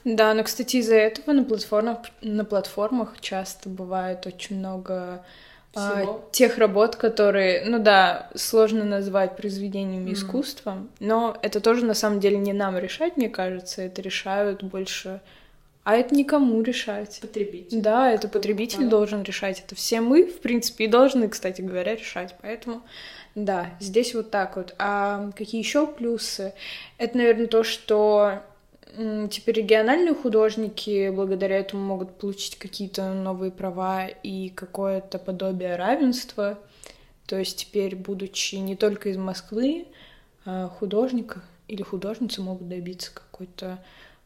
Да, 0.04 0.32
но, 0.34 0.44
кстати, 0.44 0.76
из-за 0.76 0.94
этого 0.94 1.32
на 1.32 1.44
платформах, 1.44 1.98
на 2.22 2.44
платформах 2.44 3.20
часто 3.20 3.68
бывает 3.68 4.26
очень 4.26 4.58
много 4.58 5.24
а, 5.74 6.20
тех 6.32 6.58
работ, 6.58 6.96
которые, 6.96 7.64
ну 7.64 7.78
да, 7.78 8.30
сложно 8.34 8.84
назвать 8.84 9.36
произведениями 9.36 10.10
mm. 10.10 10.14
искусства, 10.14 10.86
но 10.98 11.36
это 11.42 11.60
тоже 11.60 11.84
на 11.84 11.94
самом 11.94 12.18
деле 12.18 12.38
не 12.38 12.52
нам 12.52 12.76
решать, 12.76 13.16
мне 13.16 13.28
кажется, 13.28 13.82
это 13.82 14.02
решают 14.02 14.62
больше 14.62 15.20
а 15.84 15.96
это 15.96 16.14
никому 16.14 16.60
решать. 16.62 17.18
Потребитель. 17.20 17.80
Да, 17.80 18.12
это 18.12 18.28
потребитель 18.28 18.84
да. 18.84 18.90
должен 18.90 19.22
решать. 19.22 19.62
Это 19.64 19.74
все 19.74 20.00
мы, 20.00 20.26
в 20.26 20.40
принципе, 20.40 20.84
и 20.84 20.88
должны, 20.88 21.28
кстати 21.28 21.62
говоря, 21.62 21.96
решать. 21.96 22.34
Поэтому 22.42 22.82
да, 23.34 23.70
здесь 23.80 24.14
вот 24.14 24.30
так 24.30 24.56
вот. 24.56 24.74
А 24.78 25.30
какие 25.36 25.60
еще 25.60 25.86
плюсы? 25.86 26.52
Это, 26.98 27.16
наверное, 27.16 27.46
то, 27.46 27.62
что 27.62 28.42
теперь 29.30 29.56
региональные 29.56 30.14
художники 30.14 31.10
благодаря 31.10 31.58
этому 31.58 31.82
могут 31.82 32.16
получить 32.16 32.56
какие-то 32.58 33.12
новые 33.14 33.52
права 33.52 34.06
и 34.06 34.50
какое-то 34.50 35.18
подобие 35.18 35.76
равенства. 35.76 36.58
То 37.26 37.38
есть 37.38 37.58
теперь, 37.58 37.94
будучи 37.94 38.56
не 38.56 38.74
только 38.74 39.10
из 39.10 39.16
Москвы, 39.16 39.86
а 40.44 40.68
художник 40.68 41.36
или 41.68 41.82
художницы 41.82 42.42
могут 42.42 42.68
добиться 42.68 43.12
какой-то 43.14 43.78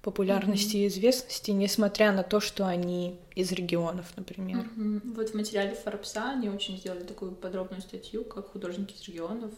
популярности 0.05 0.77
mm-hmm. 0.77 0.85
и 0.85 0.87
известности, 0.89 1.51
несмотря 1.51 2.13
на 2.13 2.23
то, 2.23 2.39
что 2.39 2.67
они 2.67 3.19
из 3.35 3.51
регионов, 3.53 4.07
например. 4.17 4.59
Mm-hmm. 4.59 5.15
Вот 5.17 5.31
в 5.31 5.35
материале 5.35 5.75
Форбса 5.75 6.31
они 6.31 6.51
очень 6.51 6.77
сделали 6.77 7.03
такую 7.03 7.33
подробную 7.33 7.81
статью, 7.81 8.23
как 8.25 8.53
художники 8.53 8.93
из 8.93 9.09
регионов 9.09 9.51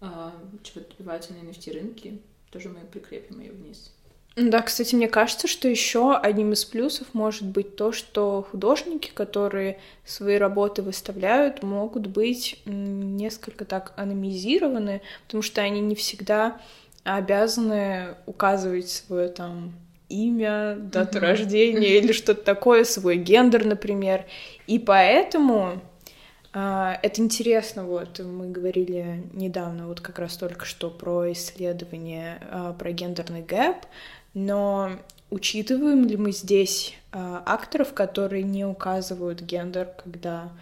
э, 0.00 0.30
чего 0.62 0.84
добиваются 0.88 1.34
на 1.34 1.46
NFT 1.46 1.72
рынке. 1.72 2.18
Тоже 2.50 2.70
мы 2.70 2.80
прикрепим 2.80 3.40
ее 3.40 3.52
вниз. 3.52 3.92
Да, 4.36 4.62
кстати, 4.62 4.96
мне 4.96 5.06
кажется, 5.06 5.46
что 5.46 5.68
еще 5.68 6.16
одним 6.16 6.54
из 6.54 6.64
плюсов 6.64 7.06
может 7.12 7.44
быть 7.44 7.76
то, 7.76 7.92
что 7.92 8.44
художники, 8.50 9.12
которые 9.14 9.78
свои 10.04 10.38
работы 10.38 10.82
выставляют, 10.82 11.62
могут 11.62 12.08
быть 12.08 12.60
несколько 12.64 13.64
так 13.64 13.92
аномизированы, 13.96 15.02
потому 15.26 15.42
что 15.42 15.60
они 15.60 15.80
не 15.80 15.94
всегда 15.94 16.60
обязаны 17.04 18.16
указывать 18.26 18.88
свое 18.88 19.28
там 19.28 19.74
имя, 20.08 20.76
дату 20.76 21.18
mm-hmm. 21.18 21.20
рождения 21.20 21.98
или 21.98 22.12
что-то 22.12 22.42
такое, 22.42 22.84
свой 22.84 23.16
гендер, 23.16 23.64
например. 23.64 24.24
И 24.66 24.78
поэтому 24.78 25.80
а, 26.52 26.98
это 27.02 27.20
интересно, 27.20 27.84
вот 27.84 28.20
мы 28.20 28.48
говорили 28.48 29.24
недавно, 29.32 29.88
вот 29.88 30.00
как 30.00 30.18
раз 30.18 30.36
только 30.36 30.64
что 30.64 30.88
про 30.88 31.32
исследование 31.32 32.38
а, 32.50 32.72
про 32.72 32.92
гендерный 32.92 33.42
гэп, 33.42 33.76
но 34.34 34.92
учитываем 35.30 36.06
ли 36.06 36.16
мы 36.16 36.32
здесь 36.32 36.94
а, 37.12 37.42
акторов, 37.44 37.92
которые 37.92 38.44
не 38.44 38.64
указывают 38.64 39.42
гендер, 39.42 39.88
когда 40.04 40.52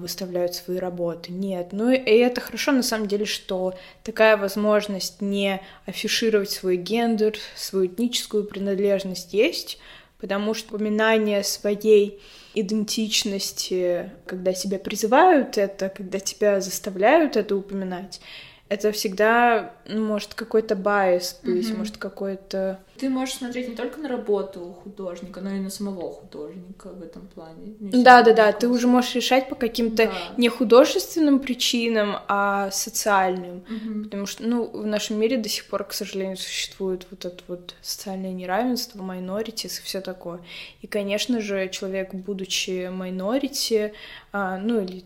выставляют 0.00 0.54
свои 0.54 0.78
работы. 0.78 1.32
Нет. 1.32 1.68
Ну 1.72 1.90
и 1.90 1.96
это 1.96 2.40
хорошо 2.40 2.72
на 2.72 2.82
самом 2.82 3.06
деле, 3.06 3.24
что 3.24 3.74
такая 4.02 4.36
возможность 4.36 5.20
не 5.20 5.60
афишировать 5.86 6.50
свой 6.50 6.76
гендер, 6.76 7.36
свою 7.54 7.86
этническую 7.86 8.44
принадлежность 8.44 9.34
есть, 9.34 9.78
потому 10.18 10.54
что 10.54 10.74
упоминание 10.74 11.44
своей 11.44 12.20
идентичности, 12.54 14.10
когда 14.26 14.52
тебя 14.52 14.78
призывают 14.78 15.58
это, 15.58 15.88
когда 15.88 16.18
тебя 16.18 16.60
заставляют 16.60 17.36
это 17.36 17.54
упоминать, 17.54 18.20
это 18.68 18.92
всегда 18.92 19.74
ну, 19.86 20.04
может 20.04 20.34
какой-то 20.34 20.76
bias 20.76 21.40
быть, 21.42 21.70
mm-hmm. 21.70 21.76
может 21.76 21.96
какой-то... 21.96 22.78
Ты 22.98 23.08
можешь 23.08 23.36
смотреть 23.36 23.68
не 23.68 23.74
только 23.74 23.98
на 24.00 24.08
работу 24.08 24.76
художника, 24.82 25.40
но 25.40 25.50
и 25.50 25.58
на 25.58 25.70
самого 25.70 26.12
художника 26.12 26.88
в 26.90 27.02
этом 27.02 27.26
плане. 27.28 27.76
Да-да-да, 27.80 28.52
ты 28.52 28.68
уже 28.68 28.86
можешь 28.86 29.14
решать 29.14 29.48
по 29.48 29.54
каким-то 29.54 30.06
да. 30.06 30.12
не 30.36 30.48
художественным 30.50 31.38
причинам, 31.38 32.16
а 32.28 32.70
социальным. 32.70 33.64
Mm-hmm. 33.68 34.02
Потому 34.04 34.26
что, 34.26 34.42
ну, 34.42 34.66
в 34.66 34.86
нашем 34.86 35.18
мире 35.18 35.38
до 35.38 35.48
сих 35.48 35.64
пор, 35.66 35.84
к 35.84 35.94
сожалению, 35.94 36.36
существует 36.36 37.06
вот 37.10 37.24
это 37.24 37.42
вот 37.48 37.74
социальное 37.80 38.32
неравенство, 38.32 38.98
minorities 38.98 39.80
и 39.80 39.82
все 39.82 40.02
такое. 40.02 40.40
И, 40.82 40.86
конечно 40.86 41.40
же, 41.40 41.68
человек, 41.70 42.12
будучи 42.12 42.90
minority, 42.90 43.92
а, 44.32 44.58
ну, 44.58 44.82
или 44.82 45.04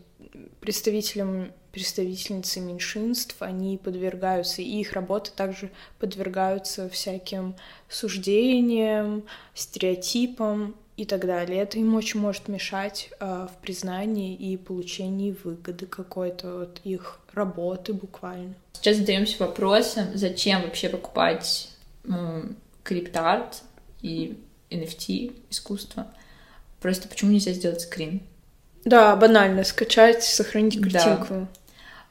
представителем 0.59 1.53
представительницы 1.73 2.59
меньшинств, 2.59 3.35
они 3.39 3.79
подвергаются, 3.79 4.61
и 4.61 4.79
их 4.79 4.93
работы 4.93 5.31
также 5.35 5.71
подвергаются 5.99 6.87
всяким 6.87 7.55
суждениям, 7.89 9.23
стереотипам 9.55 10.75
и 10.97 11.05
так 11.05 11.25
далее. 11.25 11.63
Это 11.63 11.79
им 11.79 11.95
очень 11.95 12.19
может 12.19 12.47
мешать 12.47 13.09
э, 13.19 13.47
в 13.51 13.59
признании 13.59 14.35
и 14.35 14.55
получении 14.55 15.35
выгоды 15.43 15.87
какой-то 15.87 16.61
от 16.61 16.79
их 16.83 17.19
работы 17.33 17.93
буквально. 17.93 18.53
Сейчас 18.73 18.97
задаемся 18.97 19.43
вопросом, 19.43 20.05
зачем 20.13 20.61
вообще 20.61 20.89
покупать 20.89 21.69
ну, 22.03 22.49
криптарт 22.83 23.63
и 24.03 24.37
NFT 24.69 25.35
искусство. 25.49 26.05
Просто 26.79 27.07
почему 27.07 27.31
нельзя 27.31 27.51
сделать 27.53 27.81
скрин? 27.81 28.21
Да, 28.85 29.15
банально, 29.15 29.63
скачать, 29.63 30.23
сохранить 30.23 30.79
картинку. 30.79 31.27
Да. 31.29 31.47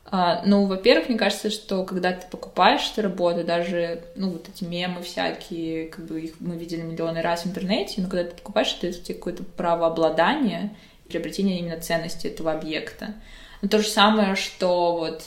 А, 0.05 0.43
ну, 0.45 0.67
во-первых, 0.67 1.09
мне 1.09 1.19
кажется, 1.19 1.51
что 1.51 1.85
когда 1.85 2.13
ты 2.13 2.27
покупаешь 2.29 2.91
эту 2.93 3.03
работу, 3.03 3.45
даже, 3.45 4.03
ну, 4.17 4.31
вот 4.31 4.49
эти 4.49 4.65
мемы 4.65 5.03
всякие, 5.03 5.89
как 5.89 6.07
бы 6.07 6.21
их 6.21 6.35
мы 6.41 6.57
видели 6.57 6.83
миллионы 6.83 7.23
раз 7.23 7.45
в 7.45 7.47
интернете, 7.47 8.01
но 8.03 8.09
когда 8.09 8.29
ты 8.29 8.37
покупаешь, 8.37 8.77
это 8.81 8.93
тебе 8.93 9.15
какое-то 9.15 9.45
правообладание, 9.45 10.75
приобретение 11.09 11.61
именно 11.61 11.81
ценности 11.81 12.27
этого 12.27 12.53
объекта. 12.53 13.15
Но 13.63 13.69
то 13.69 13.79
же 13.79 13.89
самое, 13.89 14.35
что 14.35 14.97
вот 14.97 15.25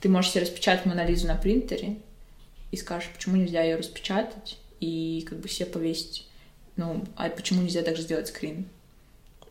ты 0.00 0.08
можешь 0.08 0.30
себе 0.30 0.42
распечатать 0.42 0.86
Монолизу 0.86 1.26
на 1.26 1.36
принтере 1.36 1.96
и 2.70 2.76
скажешь, 2.76 3.10
почему 3.12 3.36
нельзя 3.36 3.62
ее 3.62 3.76
распечатать 3.76 4.58
и 4.80 5.26
как 5.28 5.38
бы 5.38 5.48
все 5.48 5.66
повесить. 5.66 6.28
Ну, 6.76 7.04
а 7.16 7.28
почему 7.28 7.62
нельзя 7.62 7.82
также 7.82 8.02
сделать 8.02 8.28
скрин? 8.28 8.66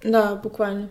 Да, 0.04 0.36
буквально. 0.36 0.90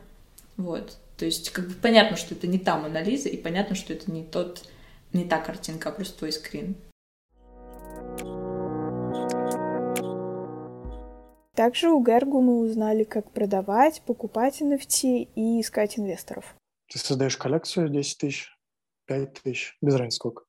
Вот. 0.57 0.97
То 1.21 1.27
есть 1.27 1.51
как 1.51 1.69
бы 1.69 1.75
понятно, 1.75 2.17
что 2.17 2.35
это 2.35 2.47
не 2.47 2.59
та 2.59 2.79
Мона 2.79 3.03
Лиза, 3.03 3.29
и 3.29 3.37
понятно, 3.37 3.77
что 3.77 3.93
это 3.93 4.11
не 4.11 4.25
тот, 4.25 4.67
не 5.13 5.27
та 5.27 5.39
картинка, 5.39 5.91
а 5.91 5.93
просто 5.93 6.19
твой 6.19 6.33
скрин. 6.33 6.77
Также 11.55 11.91
у 11.91 12.03
Гергу 12.03 12.41
мы 12.41 12.61
узнали, 12.61 13.05
как 13.05 13.33
продавать, 13.33 14.01
покупать 14.07 14.63
NFT 14.63 15.29
и 15.35 15.61
искать 15.61 15.99
инвесторов. 15.99 16.57
Ты 16.91 16.99
создаешь 16.99 17.37
коллекцию 17.37 17.91
10 17.91 18.17
тысяч, 18.17 18.57
5 19.05 19.43
тысяч, 19.43 19.77
без 19.83 19.97
разницы 19.97 20.17
сколько. 20.17 20.45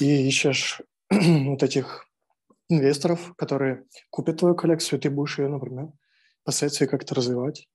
И 0.00 0.26
ищешь 0.26 0.80
вот 1.10 1.62
этих 1.62 2.06
инвесторов, 2.70 3.34
которые 3.36 3.84
купят 4.08 4.38
твою 4.38 4.54
коллекцию, 4.54 4.98
и 4.98 5.02
ты 5.02 5.10
будешь 5.10 5.38
ее, 5.38 5.48
например, 5.48 5.88
впоследствии 6.40 6.86
как-то 6.86 7.14
развивать. 7.14 7.68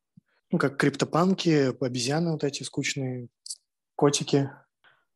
Ну, 0.52 0.58
как 0.58 0.78
криптопанки, 0.78 1.72
обезьяны 1.84 2.34
вот 2.34 2.44
эти 2.44 2.64
скучные, 2.64 3.30
котики. 3.96 4.50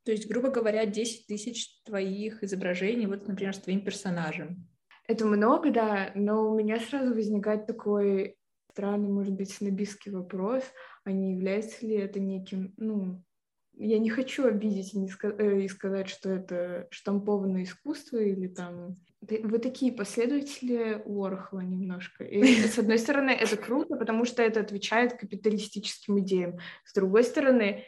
То 0.03 0.11
есть, 0.11 0.27
грубо 0.27 0.49
говоря, 0.49 0.85
10 0.85 1.27
тысяч 1.27 1.81
твоих 1.83 2.43
изображений, 2.43 3.07
вот, 3.07 3.27
например, 3.27 3.53
с 3.53 3.59
твоим 3.59 3.83
персонажем. 3.83 4.67
Это 5.07 5.25
много, 5.25 5.71
да, 5.71 6.11
но 6.15 6.51
у 6.51 6.57
меня 6.57 6.79
сразу 6.79 7.13
возникает 7.13 7.67
такой 7.67 8.37
странный, 8.71 9.09
может 9.09 9.33
быть, 9.33 9.51
снобистский 9.51 10.11
вопрос, 10.11 10.63
а 11.03 11.11
не 11.11 11.33
является 11.33 11.85
ли 11.85 11.95
это 11.95 12.19
неким, 12.19 12.73
ну, 12.77 13.23
я 13.73 13.99
не 13.99 14.09
хочу 14.09 14.45
обидеть 14.45 14.93
и, 14.93 14.99
не 14.99 15.07
ска- 15.07 15.37
э, 15.37 15.63
и 15.63 15.67
сказать, 15.67 16.07
что 16.07 16.29
это 16.29 16.87
штампованное 16.91 17.63
искусство 17.63 18.17
или 18.17 18.47
там 18.47 18.97
вы 19.43 19.59
такие 19.59 19.91
последователи 19.91 21.01
Уорхола 21.05 21.61
немножко. 21.61 22.23
И, 22.23 22.43
с 22.43 22.77
одной 22.77 22.97
стороны, 22.97 23.31
это 23.31 23.57
круто, 23.57 23.95
потому 23.95 24.25
что 24.25 24.43
это 24.43 24.59
отвечает 24.59 25.17
капиталистическим 25.17 26.19
идеям. 26.19 26.57
С 26.83 26.93
другой 26.93 27.23
стороны, 27.23 27.85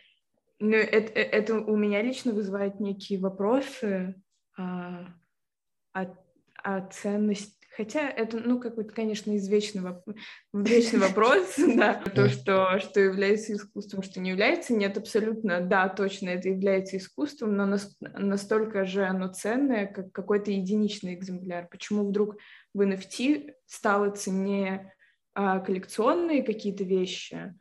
ну, 0.60 0.76
это, 0.76 1.14
э, 1.14 1.24
это 1.24 1.56
у 1.56 1.76
меня 1.76 2.02
лично 2.02 2.34
вызывает 2.34 2.80
некие 2.80 3.20
вопросы 3.20 4.16
о, 4.58 5.08
о, 5.94 6.18
о 6.64 6.88
ценности 6.88 7.57
Хотя 7.78 8.10
это, 8.10 8.40
ну, 8.40 8.60
какой-то, 8.60 8.92
конечно, 8.92 9.38
извечный, 9.38 9.84
воп... 9.84 10.04
вечный 10.52 10.98
вопрос, 11.00 11.58
да, 11.76 11.94
то, 11.94 12.28
что, 12.28 12.80
что 12.80 13.00
является 13.00 13.54
искусством, 13.54 14.02
что 14.02 14.20
не 14.20 14.32
является, 14.32 14.74
нет, 14.74 14.98
абсолютно, 14.98 15.62
да, 15.62 15.88
точно, 15.88 16.30
это 16.30 16.50
является 16.50 16.98
искусством, 16.98 17.56
но 17.56 17.78
настолько 18.02 18.84
же 18.86 19.06
оно 19.06 19.28
ценное, 19.28 19.86
как 19.86 20.12
какой-то 20.12 20.50
единичный 20.50 21.14
экземпляр. 21.14 21.68
Почему 21.70 22.08
вдруг 22.08 22.38
в 22.74 22.82
NFT 22.82 23.52
стало 23.68 24.10
ценнее 24.10 24.92
а, 25.36 25.60
коллекционные 25.60 26.42
какие-то 26.42 26.84
вещи, 26.84 27.54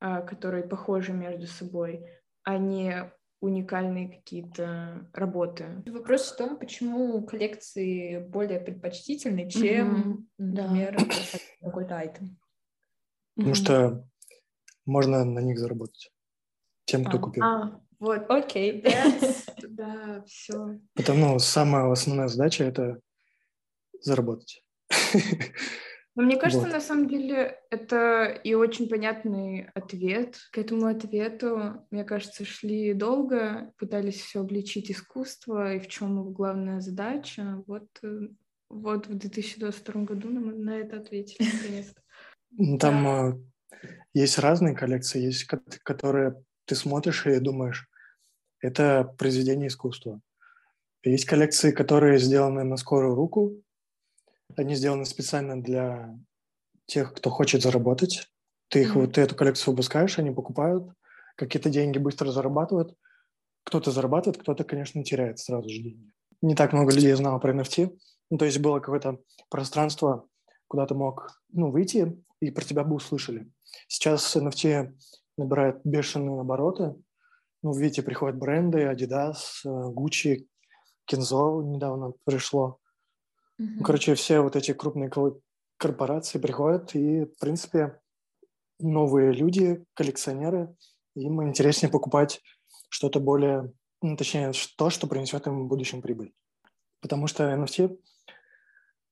а, 0.00 0.22
которые 0.22 0.66
похожи 0.66 1.12
между 1.12 1.46
собой, 1.46 2.06
а 2.42 2.56
не 2.56 3.12
уникальные 3.40 4.08
какие-то 4.08 5.08
работы. 5.12 5.82
Вопрос 5.86 6.32
в 6.32 6.36
том, 6.36 6.58
почему 6.58 7.22
коллекции 7.24 8.18
более 8.18 8.60
предпочтительны, 8.60 9.48
чем, 9.50 10.26
mm-hmm. 10.38 10.44
например, 10.44 10.96
да. 10.96 11.38
какой-то 11.60 11.98
айтем. 11.98 12.38
Потому 13.36 13.52
mm-hmm. 13.52 13.56
что 13.56 14.08
можно 14.84 15.24
на 15.24 15.40
них 15.40 15.58
заработать. 15.58 16.10
Тем, 16.86 17.04
кто 17.04 17.18
а, 17.18 17.20
купил. 17.20 17.44
А, 17.44 17.80
вот, 17.98 18.24
окей. 18.28 18.84
Да, 19.68 20.24
все. 20.26 20.80
Потому 20.94 21.38
самая 21.38 21.90
основная 21.92 22.26
задача— 22.26 22.64
это 22.64 23.00
заработать. 24.00 24.64
Но 26.18 26.24
мне 26.24 26.36
кажется, 26.36 26.66
вот. 26.66 26.72
на 26.72 26.80
самом 26.80 27.06
деле, 27.06 27.60
это 27.70 28.24
и 28.24 28.52
очень 28.54 28.88
понятный 28.88 29.68
ответ. 29.72 30.36
К 30.50 30.58
этому 30.58 30.86
ответу, 30.86 31.86
мне 31.92 32.02
кажется, 32.02 32.44
шли 32.44 32.92
долго, 32.92 33.72
пытались 33.78 34.20
все 34.20 34.40
обличить 34.40 34.90
искусство, 34.90 35.74
и 35.74 35.78
в 35.78 35.86
чем 35.86 36.18
его 36.18 36.30
главная 36.30 36.80
задача. 36.80 37.62
Вот, 37.68 37.86
э, 38.02 38.30
вот 38.68 39.06
в 39.06 39.14
2022 39.14 40.02
году 40.02 40.28
нам 40.30 40.60
на 40.60 40.78
это 40.78 40.96
ответили, 40.96 41.46
наконец-то. 41.54 42.02
Ну, 42.50 42.78
там 42.78 43.04
да. 43.70 43.78
есть 44.12 44.40
разные 44.40 44.74
коллекции, 44.74 45.22
есть 45.22 45.44
которые 45.44 46.42
ты 46.64 46.74
смотришь 46.74 47.26
и 47.26 47.38
думаешь, 47.38 47.88
это 48.60 49.04
произведение 49.18 49.68
искусства. 49.68 50.20
Есть 51.04 51.26
коллекции, 51.26 51.70
которые 51.70 52.18
сделаны 52.18 52.64
на 52.64 52.76
скорую 52.76 53.14
руку, 53.14 53.62
они 54.56 54.74
сделаны 54.74 55.04
специально 55.04 55.60
для 55.62 56.14
тех, 56.86 57.14
кто 57.14 57.30
хочет 57.30 57.62
заработать. 57.62 58.28
Ты 58.68 58.82
их, 58.82 58.96
mm-hmm. 58.96 59.00
вот 59.00 59.18
эту 59.18 59.34
коллекцию 59.34 59.72
выпускаешь, 59.72 60.18
они 60.18 60.30
покупают, 60.30 60.88
какие-то 61.36 61.70
деньги 61.70 61.98
быстро 61.98 62.30
зарабатывают. 62.30 62.94
Кто-то 63.64 63.90
зарабатывает, 63.90 64.40
кто-то, 64.40 64.64
конечно, 64.64 65.02
теряет 65.04 65.38
сразу 65.38 65.68
же 65.68 65.82
деньги. 65.82 66.12
Не 66.42 66.54
так 66.54 66.72
много 66.72 66.92
людей 66.92 67.12
знало 67.12 67.38
про 67.38 67.52
NFT, 67.52 67.96
Ну, 68.30 68.38
то 68.38 68.44
есть 68.44 68.58
было 68.58 68.80
какое-то 68.80 69.18
пространство, 69.50 70.26
куда 70.68 70.86
ты 70.86 70.94
мог 70.94 71.40
ну, 71.52 71.70
выйти, 71.70 72.22
и 72.40 72.50
про 72.50 72.64
тебя 72.64 72.84
бы 72.84 72.96
услышали. 72.96 73.50
Сейчас 73.88 74.36
NFT 74.36 74.94
набирает 75.36 75.80
бешеные 75.84 76.40
обороты. 76.40 76.94
Ну, 77.62 77.72
видите, 77.72 78.02
приходят 78.02 78.38
бренды, 78.38 78.82
Adidas, 78.84 79.62
э, 79.64 79.68
Gucci, 79.68 80.46
Kenzo 81.10 81.62
недавно 81.62 82.12
пришло. 82.24 82.78
Ну, 83.58 83.82
короче, 83.82 84.14
все 84.14 84.40
вот 84.40 84.54
эти 84.54 84.72
крупные 84.72 85.10
корпорации 85.76 86.38
приходят, 86.38 86.94
и, 86.94 87.24
в 87.24 87.36
принципе, 87.38 88.00
новые 88.78 89.32
люди, 89.32 89.84
коллекционеры, 89.94 90.74
им 91.16 91.42
интереснее 91.42 91.90
покупать 91.90 92.40
что-то 92.88 93.18
более, 93.18 93.72
ну, 94.00 94.16
точнее, 94.16 94.52
то, 94.76 94.90
что 94.90 95.08
принесет 95.08 95.46
им 95.48 95.64
в 95.64 95.68
будущем 95.68 96.02
прибыль. 96.02 96.32
Потому 97.00 97.26
что 97.26 97.44
NFT, 97.52 97.98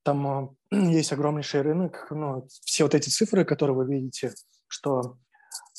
там 0.04 0.54
э, 0.70 0.76
есть 0.92 1.12
огромнейший 1.12 1.62
рынок, 1.62 2.06
ну, 2.10 2.46
все 2.64 2.84
вот 2.84 2.94
эти 2.94 3.08
цифры, 3.08 3.44
которые 3.44 3.76
вы 3.76 3.86
видите, 3.86 4.32
что 4.68 5.18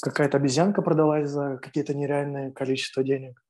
какая-то 0.01 0.37
обезьянка 0.37 0.81
продалась 0.81 1.29
за 1.29 1.57
какие-то 1.57 1.93
нереальное 1.93 2.51
количество 2.51 3.03
денег, 3.03 3.41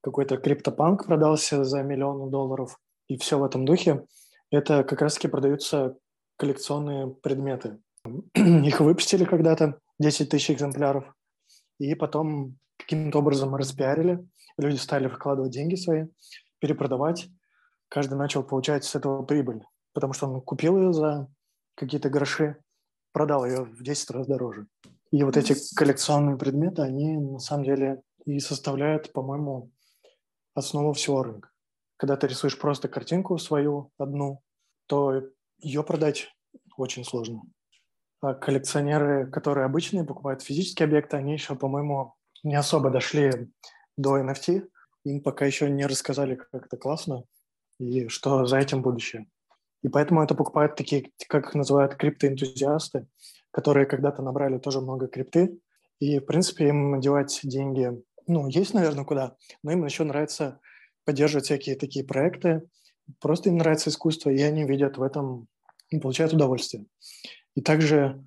какой-то 0.00 0.36
криптопанк 0.36 1.06
продался 1.06 1.64
за 1.64 1.82
миллион 1.82 2.30
долларов, 2.30 2.78
и 3.06 3.16
все 3.16 3.38
в 3.38 3.44
этом 3.44 3.64
духе, 3.64 4.04
это 4.50 4.84
как 4.84 5.02
раз-таки 5.02 5.28
продаются 5.28 5.96
коллекционные 6.36 7.08
предметы. 7.08 7.78
Их 8.34 8.80
выпустили 8.80 9.24
когда-то, 9.24 9.80
10 9.98 10.28
тысяч 10.28 10.50
экземпляров, 10.50 11.04
и 11.78 11.94
потом 11.94 12.58
каким-то 12.78 13.18
образом 13.18 13.54
распиарили, 13.54 14.26
люди 14.58 14.76
стали 14.76 15.08
вкладывать 15.08 15.52
деньги 15.52 15.74
свои, 15.74 16.06
перепродавать, 16.58 17.28
каждый 17.88 18.18
начал 18.18 18.42
получать 18.42 18.84
с 18.84 18.94
этого 18.94 19.22
прибыль, 19.22 19.62
потому 19.92 20.12
что 20.12 20.28
он 20.28 20.40
купил 20.40 20.76
ее 20.78 20.92
за 20.92 21.28
какие-то 21.74 22.10
гроши, 22.10 22.56
продал 23.12 23.46
ее 23.46 23.64
в 23.64 23.82
10 23.82 24.10
раз 24.10 24.26
дороже. 24.26 24.66
И 25.10 25.22
вот 25.22 25.36
эти 25.36 25.54
коллекционные 25.74 26.36
предметы, 26.36 26.82
они 26.82 27.16
на 27.16 27.38
самом 27.38 27.64
деле 27.64 28.02
и 28.24 28.38
составляют, 28.40 29.12
по-моему, 29.12 29.70
основу 30.54 30.92
всего 30.92 31.22
рынка. 31.22 31.50
Когда 31.96 32.16
ты 32.16 32.26
рисуешь 32.26 32.58
просто 32.58 32.88
картинку 32.88 33.38
свою 33.38 33.90
одну, 33.98 34.42
то 34.86 35.22
ее 35.58 35.82
продать 35.82 36.28
очень 36.76 37.04
сложно. 37.04 37.42
А 38.20 38.34
коллекционеры, 38.34 39.30
которые 39.30 39.66
обычные 39.66 40.04
покупают 40.04 40.42
физические 40.42 40.86
объекты, 40.86 41.16
они 41.16 41.32
еще, 41.32 41.54
по-моему, 41.54 42.14
не 42.42 42.54
особо 42.54 42.90
дошли 42.90 43.50
до 43.96 44.18
NFT. 44.18 44.68
Им 45.04 45.22
пока 45.22 45.46
еще 45.46 45.70
не 45.70 45.86
рассказали, 45.86 46.34
как 46.34 46.66
это 46.66 46.76
классно 46.76 47.24
и 47.78 48.08
что 48.08 48.46
за 48.46 48.58
этим 48.58 48.82
будущее. 48.82 49.26
И 49.82 49.88
поэтому 49.88 50.22
это 50.22 50.34
покупают 50.34 50.76
такие, 50.76 51.12
как 51.28 51.48
их 51.48 51.54
называют, 51.54 51.94
криптоэнтузиасты, 51.94 53.06
которые 53.50 53.86
когда-то 53.86 54.22
набрали 54.22 54.58
тоже 54.58 54.80
много 54.80 55.06
крипты. 55.06 55.58
И, 56.00 56.18
в 56.18 56.26
принципе, 56.26 56.68
им 56.68 56.90
надевать 56.90 57.40
деньги, 57.42 57.92
ну, 58.26 58.48
есть, 58.48 58.74
наверное, 58.74 59.04
куда, 59.04 59.36
но 59.62 59.72
им 59.72 59.84
еще 59.84 60.04
нравится 60.04 60.60
поддерживать 61.06 61.46
всякие 61.46 61.76
такие 61.76 62.04
проекты. 62.04 62.62
Просто 63.20 63.48
им 63.48 63.56
нравится 63.56 63.88
искусство, 63.88 64.30
и 64.30 64.42
они 64.42 64.64
видят 64.64 64.98
в 64.98 65.02
этом, 65.02 65.46
получают 66.02 66.34
удовольствие. 66.34 66.84
И 67.54 67.62
также 67.62 68.22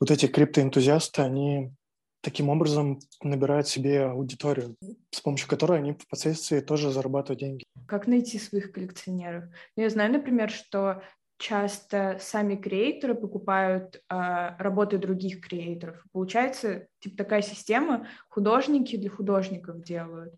вот 0.00 0.10
эти 0.10 0.26
криптоэнтузиасты, 0.26 1.22
они 1.22 1.72
таким 2.20 2.48
образом 2.48 2.98
набирают 3.22 3.68
себе 3.68 4.06
аудиторию, 4.06 4.76
с 5.10 5.20
помощью 5.20 5.48
которой 5.48 5.78
они 5.78 5.92
впоследствии 5.92 6.60
тоже 6.60 6.90
зарабатывают 6.90 7.40
деньги. 7.40 7.64
Как 7.86 8.06
найти 8.06 8.38
своих 8.38 8.72
коллекционеров? 8.72 9.44
Ну, 9.76 9.82
я 9.82 9.90
знаю, 9.90 10.12
например, 10.12 10.50
что 10.50 11.02
часто 11.38 12.16
сами 12.20 12.56
креаторы 12.56 13.14
покупают 13.14 13.96
э, 13.96 14.56
работы 14.58 14.98
других 14.98 15.40
креаторов. 15.40 16.02
Получается, 16.12 16.86
типа 17.00 17.16
такая 17.16 17.42
система, 17.42 18.08
художники 18.28 18.96
для 18.96 19.10
художников 19.10 19.82
делают. 19.82 20.34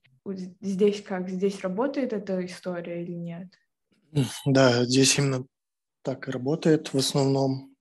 Здесь 0.60 1.02
как? 1.02 1.28
Здесь 1.28 1.60
работает 1.60 2.12
эта 2.12 2.44
история 2.44 3.02
или 3.02 3.12
нет? 3.12 3.48
Да, 4.44 4.84
здесь 4.84 5.18
именно 5.18 5.46
так 6.02 6.28
и 6.28 6.30
работает 6.30 6.92
в 6.92 6.98
основном. 6.98 7.74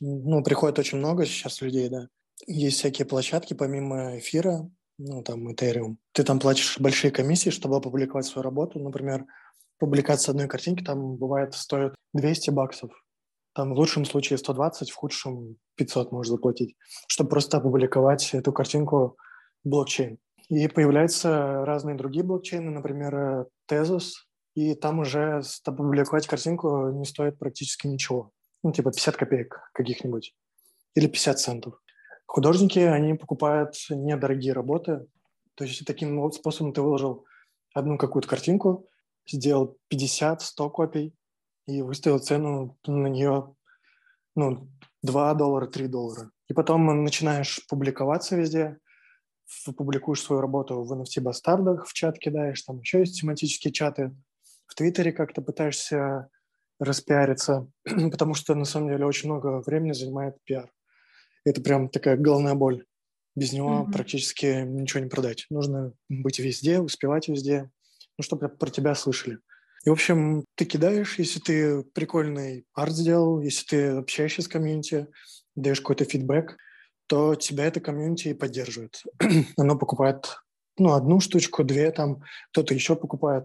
Ну, 0.00 0.42
приходит 0.42 0.78
очень 0.78 0.98
много 0.98 1.26
сейчас 1.26 1.60
людей, 1.60 1.88
да. 1.88 2.08
Есть 2.46 2.78
всякие 2.78 3.06
площадки 3.06 3.54
помимо 3.54 4.18
эфира, 4.18 4.68
ну, 4.98 5.22
там, 5.22 5.48
Ethereum. 5.48 5.96
Ты 6.12 6.24
там 6.24 6.38
платишь 6.38 6.78
большие 6.78 7.10
комиссии, 7.10 7.50
чтобы 7.50 7.76
опубликовать 7.76 8.26
свою 8.26 8.42
работу. 8.42 8.78
Например, 8.78 9.26
публикация 9.78 10.32
одной 10.32 10.48
картинки 10.48 10.82
там 10.82 11.16
бывает 11.16 11.54
стоит 11.54 11.94
200 12.14 12.50
баксов. 12.50 12.90
Там 13.54 13.74
в 13.74 13.78
лучшем 13.78 14.04
случае 14.04 14.38
120, 14.38 14.90
в 14.90 14.94
худшем 14.94 15.56
500 15.76 16.12
можешь 16.12 16.30
заплатить, 16.30 16.74
чтобы 17.06 17.30
просто 17.30 17.58
опубликовать 17.58 18.32
эту 18.32 18.52
картинку 18.52 19.16
в 19.62 19.68
блокчейн. 19.68 20.18
И 20.52 20.68
появляются 20.68 21.64
разные 21.64 21.96
другие 21.96 22.24
блокчейны, 22.24 22.70
например, 22.70 23.46
Tezos, 23.70 24.12
и 24.54 24.74
там 24.74 24.98
уже 24.98 25.40
опубликовать 25.64 26.26
картинку 26.26 26.90
не 26.90 27.06
стоит 27.06 27.38
практически 27.38 27.86
ничего 27.86 28.32
ну, 28.62 28.72
типа 28.72 28.90
50 28.90 29.16
копеек 29.16 29.60
каких-нибудь 29.72 30.34
или 30.94 31.06
50 31.06 31.38
центов. 31.38 31.74
Художники, 32.26 32.78
они 32.78 33.14
покупают 33.14 33.74
недорогие 33.90 34.52
работы, 34.52 35.06
то 35.54 35.64
есть 35.64 35.84
таким 35.84 36.30
способом 36.32 36.72
ты 36.72 36.80
выложил 36.80 37.26
одну 37.74 37.98
какую-то 37.98 38.28
картинку, 38.28 38.88
сделал 39.26 39.76
50-100 39.92 40.70
копий 40.70 41.14
и 41.66 41.82
выставил 41.82 42.18
цену 42.18 42.78
на 42.86 43.08
нее 43.08 43.54
ну, 44.34 44.68
2 45.02 45.34
доллара, 45.34 45.66
3 45.66 45.88
доллара. 45.88 46.30
И 46.48 46.54
потом 46.54 47.04
начинаешь 47.04 47.66
публиковаться 47.68 48.36
везде, 48.36 48.78
публикуешь 49.76 50.22
свою 50.22 50.40
работу 50.40 50.82
в 50.82 50.92
NFT-бастардах, 50.92 51.86
в 51.86 51.92
чат 51.92 52.18
кидаешь, 52.18 52.62
там 52.62 52.80
еще 52.80 53.00
есть 53.00 53.20
тематические 53.20 53.72
чаты, 53.72 54.14
в 54.66 54.74
Твиттере 54.74 55.12
как-то 55.12 55.42
пытаешься 55.42 56.28
распиариться, 56.78 57.68
потому 57.84 58.34
что 58.34 58.54
на 58.54 58.64
самом 58.64 58.88
деле 58.88 59.06
очень 59.06 59.30
много 59.30 59.62
времени 59.64 59.92
занимает 59.92 60.36
пиар. 60.44 60.72
Это 61.44 61.60
прям 61.60 61.88
такая 61.88 62.16
головная 62.16 62.54
боль. 62.54 62.84
Без 63.34 63.52
него 63.52 63.82
mm-hmm. 63.82 63.92
практически 63.92 64.62
ничего 64.64 65.00
не 65.00 65.08
продать. 65.08 65.46
Нужно 65.50 65.92
быть 66.08 66.38
везде, 66.38 66.80
успевать 66.80 67.28
везде, 67.28 67.70
ну, 68.18 68.22
чтобы 68.22 68.48
про 68.48 68.70
тебя 68.70 68.94
слышали. 68.94 69.38
И, 69.84 69.88
в 69.88 69.92
общем, 69.92 70.44
ты 70.54 70.64
кидаешь, 70.64 71.18
если 71.18 71.40
ты 71.40 71.82
прикольный 71.82 72.66
арт 72.74 72.92
сделал, 72.92 73.40
если 73.40 73.66
ты 73.66 73.86
общаешься 73.88 74.42
с 74.42 74.48
комьюнити, 74.48 75.08
даешь 75.56 75.80
какой-то 75.80 76.04
фидбэк, 76.04 76.56
то 77.12 77.34
тебя 77.34 77.66
это 77.66 77.78
комьюнити 77.78 78.28
и 78.28 78.32
поддерживает. 78.32 79.02
Оно 79.58 79.76
покупает 79.76 80.38
ну, 80.78 80.94
одну 80.94 81.20
штучку, 81.20 81.62
две 81.62 81.90
там, 81.90 82.22
кто-то 82.52 82.72
еще 82.72 82.96
покупает. 82.96 83.44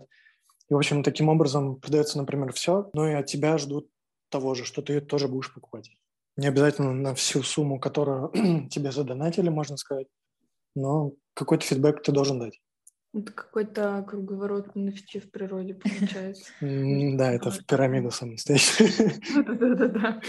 И, 0.70 0.74
в 0.74 0.78
общем, 0.78 1.04
таким 1.04 1.28
образом 1.28 1.76
продается, 1.76 2.18
например, 2.18 2.54
все, 2.54 2.90
но 2.94 3.10
и 3.10 3.14
от 3.14 3.26
тебя 3.26 3.58
ждут 3.58 3.90
того 4.30 4.56
же, 4.56 4.64
что 4.64 4.82
ты 4.82 5.02
тоже 5.02 5.28
будешь 5.28 5.54
покупать. 5.54 5.92
Не 6.38 6.48
обязательно 6.48 6.94
на 6.94 7.14
всю 7.14 7.44
сумму, 7.44 7.78
которую 7.78 8.32
тебе 8.72 8.94
задонатили, 8.94 9.50
можно 9.50 9.76
сказать, 9.76 10.08
но 10.74 11.12
какой-то 11.34 11.66
фидбэк 11.66 12.02
ты 12.02 12.14
должен 12.14 12.40
дать. 12.40 12.62
Это 13.14 13.34
какой-то 13.34 14.06
круговорот 14.08 14.78
NFT 14.78 15.28
в 15.28 15.30
природе 15.30 15.74
получается. 15.74 16.54
Да, 16.62 17.34
это 17.34 17.52
в 17.52 17.66
пирамиду 17.66 18.12
самостоятельно. 18.12 19.44
Да-да-да. 19.60 20.22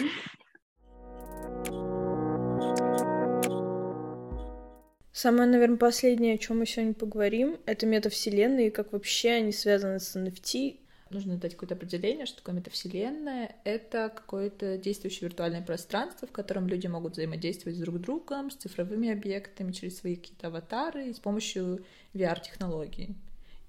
Самое, 5.21 5.49
наверное, 5.49 5.79
последнее, 5.79 6.37
о 6.37 6.39
чем 6.39 6.61
мы 6.61 6.67
сегодня 6.67 6.95
поговорим, 6.95 7.59
это 7.67 7.87
метавселенные 7.87 8.69
и 8.69 8.71
как 8.71 8.93
вообще 8.93 9.31
они 9.31 9.51
связаны 9.51 9.99
с 9.99 10.15
NFT. 10.15 10.79
Нужно 11.11 11.37
дать 11.37 11.55
какое-то 11.55 11.75
определение, 11.75 12.25
что 12.25 12.37
такое 12.37 12.55
метавселенная. 12.55 13.57
Это 13.65 14.13
какое-то 14.15 14.79
действующее 14.79 15.29
виртуальное 15.29 15.61
пространство, 15.61 16.29
в 16.29 16.31
котором 16.31 16.69
люди 16.69 16.87
могут 16.87 17.15
взаимодействовать 17.15 17.77
с 17.77 17.81
друг 17.81 17.99
другом, 18.01 18.53
с 18.53 18.55
цифровыми 18.55 19.11
объектами, 19.11 19.73
через 19.73 19.99
свои 19.99 20.15
какие-то 20.15 20.47
аватары 20.47 21.09
и 21.09 21.13
с 21.13 21.19
помощью 21.19 21.85
VR-технологий. 22.15 23.17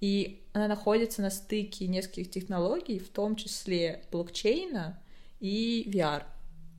И 0.00 0.44
она 0.52 0.68
находится 0.68 1.20
на 1.20 1.30
стыке 1.30 1.88
нескольких 1.88 2.30
технологий, 2.30 3.00
в 3.00 3.08
том 3.08 3.34
числе 3.34 4.04
блокчейна 4.12 5.02
и 5.40 5.90
VR. 5.92 6.22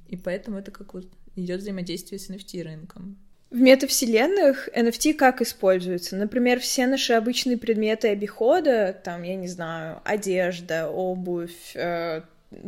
И 0.08 0.16
поэтому 0.16 0.60
это 0.60 0.72
как 0.72 0.94
вот 0.94 1.08
идет 1.36 1.60
взаимодействие 1.60 2.20
с 2.20 2.30
NFT 2.30 2.64
рынком. 2.64 3.18
В 3.52 3.60
метавселенных 3.60 4.70
NFT 4.70 5.14
как 5.14 5.42
используются? 5.42 6.16
Например, 6.16 6.62
все 6.62 6.88
наши 6.88 7.12
обычные 7.12 7.58
предметы 7.58 8.08
обихода, 8.08 8.98
там, 9.04 9.24
я 9.24 9.36
не 9.36 9.50
знаю, 9.50 10.00
одежда, 10.06 10.90
обувь, 10.90 11.76
э, 11.76 12.22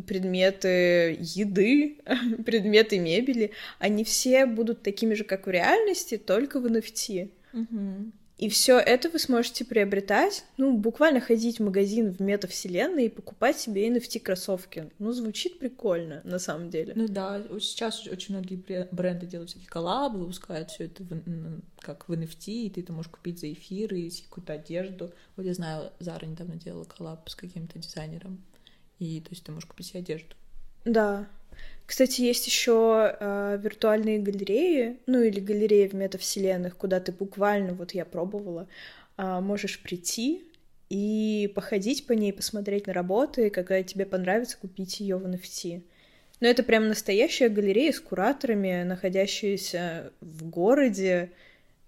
предметы 0.05 1.17
еды, 1.21 1.99
предметы 2.45 2.99
мебели, 2.99 3.51
они 3.79 4.03
все 4.03 4.45
будут 4.45 4.83
такими 4.83 5.13
же, 5.13 5.23
как 5.23 5.47
в 5.47 5.49
реальности, 5.49 6.17
только 6.17 6.59
в 6.59 6.65
NFT. 6.65 7.31
Угу. 7.53 8.11
И 8.37 8.49
все 8.49 8.79
это 8.79 9.09
вы 9.09 9.19
сможете 9.19 9.63
приобретать, 9.63 10.43
ну, 10.57 10.75
буквально 10.75 11.21
ходить 11.21 11.59
в 11.59 11.63
магазин 11.63 12.11
в 12.11 12.19
метавселенной 12.19 13.05
и 13.05 13.09
покупать 13.09 13.59
себе 13.59 13.87
NFT-кроссовки. 13.87 14.89
Ну, 14.97 15.13
звучит 15.13 15.59
прикольно, 15.59 16.21
на 16.23 16.39
самом 16.39 16.69
деле. 16.69 16.93
Ну 16.95 17.07
да, 17.07 17.41
сейчас 17.59 18.07
очень 18.07 18.35
многие 18.35 18.55
бренды 18.91 19.27
делают 19.27 19.51
всякие 19.51 19.69
коллабы, 19.69 20.19
выпускают 20.19 20.71
все 20.71 20.85
это 20.85 21.03
в, 21.03 21.61
как 21.79 22.09
в 22.09 22.11
NFT, 22.11 22.47
и 22.47 22.69
ты 22.69 22.81
это 22.81 22.91
можешь 22.91 23.11
купить 23.11 23.39
за 23.39 23.51
эфиры, 23.53 23.99
и 23.99 24.23
какую-то 24.23 24.53
одежду. 24.53 25.13
Вот 25.35 25.45
я 25.45 25.53
знаю, 25.53 25.91
Зара 25.99 26.25
недавно 26.25 26.55
делала 26.55 26.85
коллаб 26.85 27.29
с 27.29 27.35
каким-то 27.35 27.77
дизайнером, 27.77 28.43
и 28.97 29.21
то 29.21 29.29
есть 29.29 29.43
ты 29.43 29.51
можешь 29.51 29.69
купить 29.69 29.87
себе 29.87 29.99
одежду. 29.99 30.35
Да, 30.85 31.27
кстати, 31.85 32.21
есть 32.21 32.47
еще 32.47 33.15
э, 33.19 33.59
виртуальные 33.61 34.19
галереи, 34.19 34.97
ну 35.05 35.21
или 35.21 35.39
галереи 35.39 35.87
в 35.87 35.93
метавселенных, 35.93 36.77
куда 36.77 36.99
ты 36.99 37.11
буквально, 37.11 37.73
вот 37.73 37.93
я 37.93 38.05
пробовала, 38.05 38.67
э, 39.17 39.39
можешь 39.41 39.81
прийти 39.81 40.43
и 40.89 41.51
походить 41.53 42.07
по 42.07 42.13
ней, 42.13 42.31
посмотреть 42.31 42.87
на 42.87 42.93
работы, 42.93 43.49
какая 43.49 43.83
тебе 43.83 44.05
понравится, 44.05 44.57
купить 44.57 44.99
ее 45.01 45.17
в 45.17 45.25
NFT. 45.25 45.81
Но 46.39 46.47
это 46.47 46.63
прям 46.63 46.87
настоящая 46.87 47.49
галерея 47.49 47.91
с 47.91 47.99
кураторами, 47.99 48.83
находящаяся 48.83 50.13
в 50.21 50.49
городе, 50.49 51.31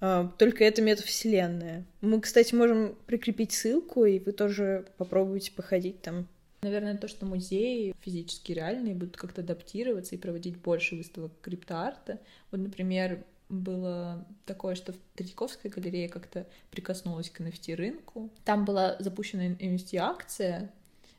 э, 0.01 0.28
только 0.38 0.66
это 0.66 0.82
метавселенная. 0.82 1.86
Мы, 2.01 2.20
кстати, 2.20 2.53
можем 2.53 2.95
прикрепить 3.05 3.53
ссылку, 3.53 4.05
и 4.05 4.20
вы 4.20 4.34
тоже 4.34 4.86
попробуйте 4.97 5.51
походить 5.53 6.01
там 6.01 6.28
Наверное, 6.66 6.97
то, 6.97 7.07
что 7.07 7.28
музеи 7.28 7.93
физически 8.01 8.51
реальные 8.51 8.95
будут 8.95 9.18
как-то 9.18 9.41
адаптироваться 9.41 10.16
и 10.16 10.18
проводить 10.18 10.57
больше 10.57 10.95
выставок 10.95 11.32
криптоарта. 11.39 12.20
Вот, 12.49 12.59
например, 12.59 13.24
было 13.49 14.26
такое, 14.47 14.74
что 14.74 14.93
в 14.93 14.95
Третьяковской 15.13 15.68
галерее 15.68 16.09
как-то 16.09 16.47
прикоснулась 16.72 17.30
к 17.30 17.39
NFT-рынку. 17.39 18.32
Там 18.45 18.66
была 18.66 18.95
запущена 18.97 19.49
NFT-акция 19.49 20.72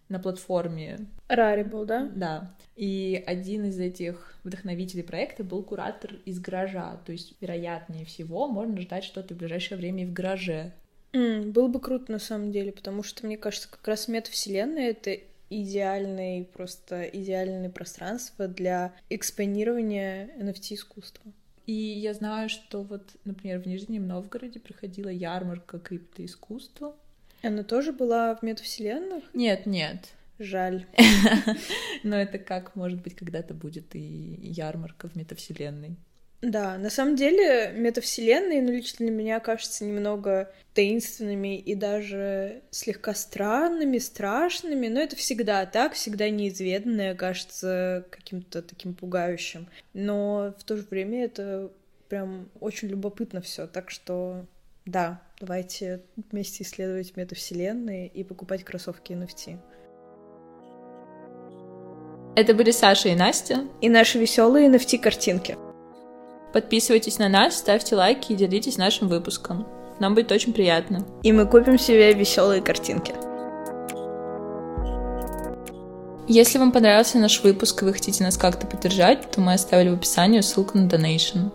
на 0.09 0.19
платформе. 0.19 1.07
Rarible, 1.29 1.85
да? 1.85 2.11
Да. 2.13 2.57
И 2.75 3.23
один 3.25 3.67
из 3.67 3.79
этих 3.79 4.35
вдохновителей 4.43 5.05
проекта 5.05 5.45
был 5.45 5.63
куратор 5.63 6.15
из 6.25 6.41
гаража. 6.41 7.01
То 7.07 7.13
есть, 7.13 7.35
вероятнее 7.41 8.05
всего, 8.05 8.49
можно 8.49 8.81
ждать 8.81 9.05
что-то 9.05 9.35
в 9.35 9.39
ближайшее 9.39 9.79
время 9.79 10.03
и 10.03 10.07
в 10.07 10.13
гараже. 10.13 10.73
Mm, 11.13 11.53
было 11.53 11.69
бы 11.69 11.81
круто 11.81 12.11
на 12.11 12.19
самом 12.19 12.51
деле, 12.51 12.73
потому 12.73 13.05
что, 13.05 13.25
мне 13.25 13.39
кажется, 13.39 13.71
как 13.71 13.87
раз 13.87 14.09
метавселенная— 14.09 14.91
это 14.91 15.19
идеальный, 15.51 16.45
просто 16.45 17.03
идеальное 17.05 17.71
пространство 17.71 18.49
для 18.49 18.95
экспонирования 19.11 20.31
NFT-искусства. 20.39 21.33
И 21.67 21.73
я 21.73 22.15
знаю, 22.15 22.49
что 22.49 22.83
вот, 22.83 23.17
например, 23.25 23.61
в 23.61 23.67
Нижнем 23.67 24.07
Новгороде 24.07 24.61
проходила 24.61 25.09
ярмарка 25.09 25.79
криптоискусства. 25.79 26.95
Она 27.43 27.65
тоже 27.65 27.93
была 27.93 28.35
в 28.37 28.43
метавселенных? 28.43 29.25
Нет, 29.35 29.67
нет. 29.67 30.09
Жаль. 30.39 30.87
Но 32.03 32.17
это 32.17 32.39
как, 32.39 32.77
может 32.77 33.03
быть, 33.03 33.15
когда-то 33.17 33.55
будет 33.55 33.95
и 33.97 34.39
ярмарка 34.43 35.09
в 35.09 35.17
метавселенной. 35.17 35.97
Да, 36.43 36.77
на 36.77 36.91
самом 36.91 37.17
деле 37.17 37.73
метавселенные, 37.75 38.61
ну, 38.61 38.71
лично 38.71 39.07
для 39.07 39.11
меня 39.11 39.41
кажется 39.41 39.85
немного 39.85 40.53
таинственными 40.75 41.59
и 41.59 41.75
даже 41.75 42.63
слегка 42.71 43.15
странными, 43.15 43.99
страшными, 43.99 44.89
но 44.89 45.01
это 45.01 45.17
всегда 45.17 45.65
так, 45.65 45.95
всегда 45.95 46.29
неизведанное 46.29 47.15
кажется 47.15 48.05
каким-то 48.11 48.61
таким 48.61 48.95
пугающим. 48.95 49.69
Но 49.95 50.55
в 50.59 50.65
то 50.65 50.77
же 50.77 50.87
время 50.91 51.25
это 51.25 51.71
прям 52.09 52.51
очень 52.61 52.89
любопытно 52.89 53.41
все, 53.41 53.67
так 53.67 53.91
что 53.91 54.45
да, 54.85 55.23
давайте 55.41 56.03
вместе 56.31 56.63
исследовать 56.63 57.17
метавселенные 57.17 58.09
и 58.09 58.23
покупать 58.23 58.63
кроссовки 58.63 59.13
NFT. 59.13 59.59
Это 62.37 62.53
были 62.53 62.71
Саша 62.71 63.09
и 63.09 63.15
Настя. 63.15 63.67
И 63.81 63.89
наши 63.89 64.19
веселые 64.19 64.69
NFT-картинки. 64.69 65.57
Подписывайтесь 66.53 67.19
на 67.19 67.29
нас, 67.29 67.59
ставьте 67.59 67.97
лайки 67.97 68.33
и 68.33 68.37
делитесь 68.37 68.79
нашим 68.79 69.09
выпуском. 69.09 69.67
Нам 69.99 70.15
будет 70.15 70.33
очень 70.33 70.53
приятно. 70.53 71.07
И 71.23 71.33
мы 71.33 71.47
купим 71.47 71.79
себе 71.79 72.13
веселые 72.13 72.63
картинки. 72.63 73.15
Если 76.29 76.59
вам 76.59 76.73
понравился 76.73 77.19
наш 77.19 77.43
выпуск 77.43 77.83
и 77.83 77.85
вы 77.85 77.93
хотите 77.93 78.25
нас 78.25 78.37
как-то 78.37 78.67
поддержать, 78.67 79.31
то 79.31 79.41
мы 79.41 79.53
оставили 79.53 79.91
в 79.91 79.95
описании 79.95 80.41
ссылку 80.41 80.77
на 80.77 80.89
донейшн. 80.89 81.51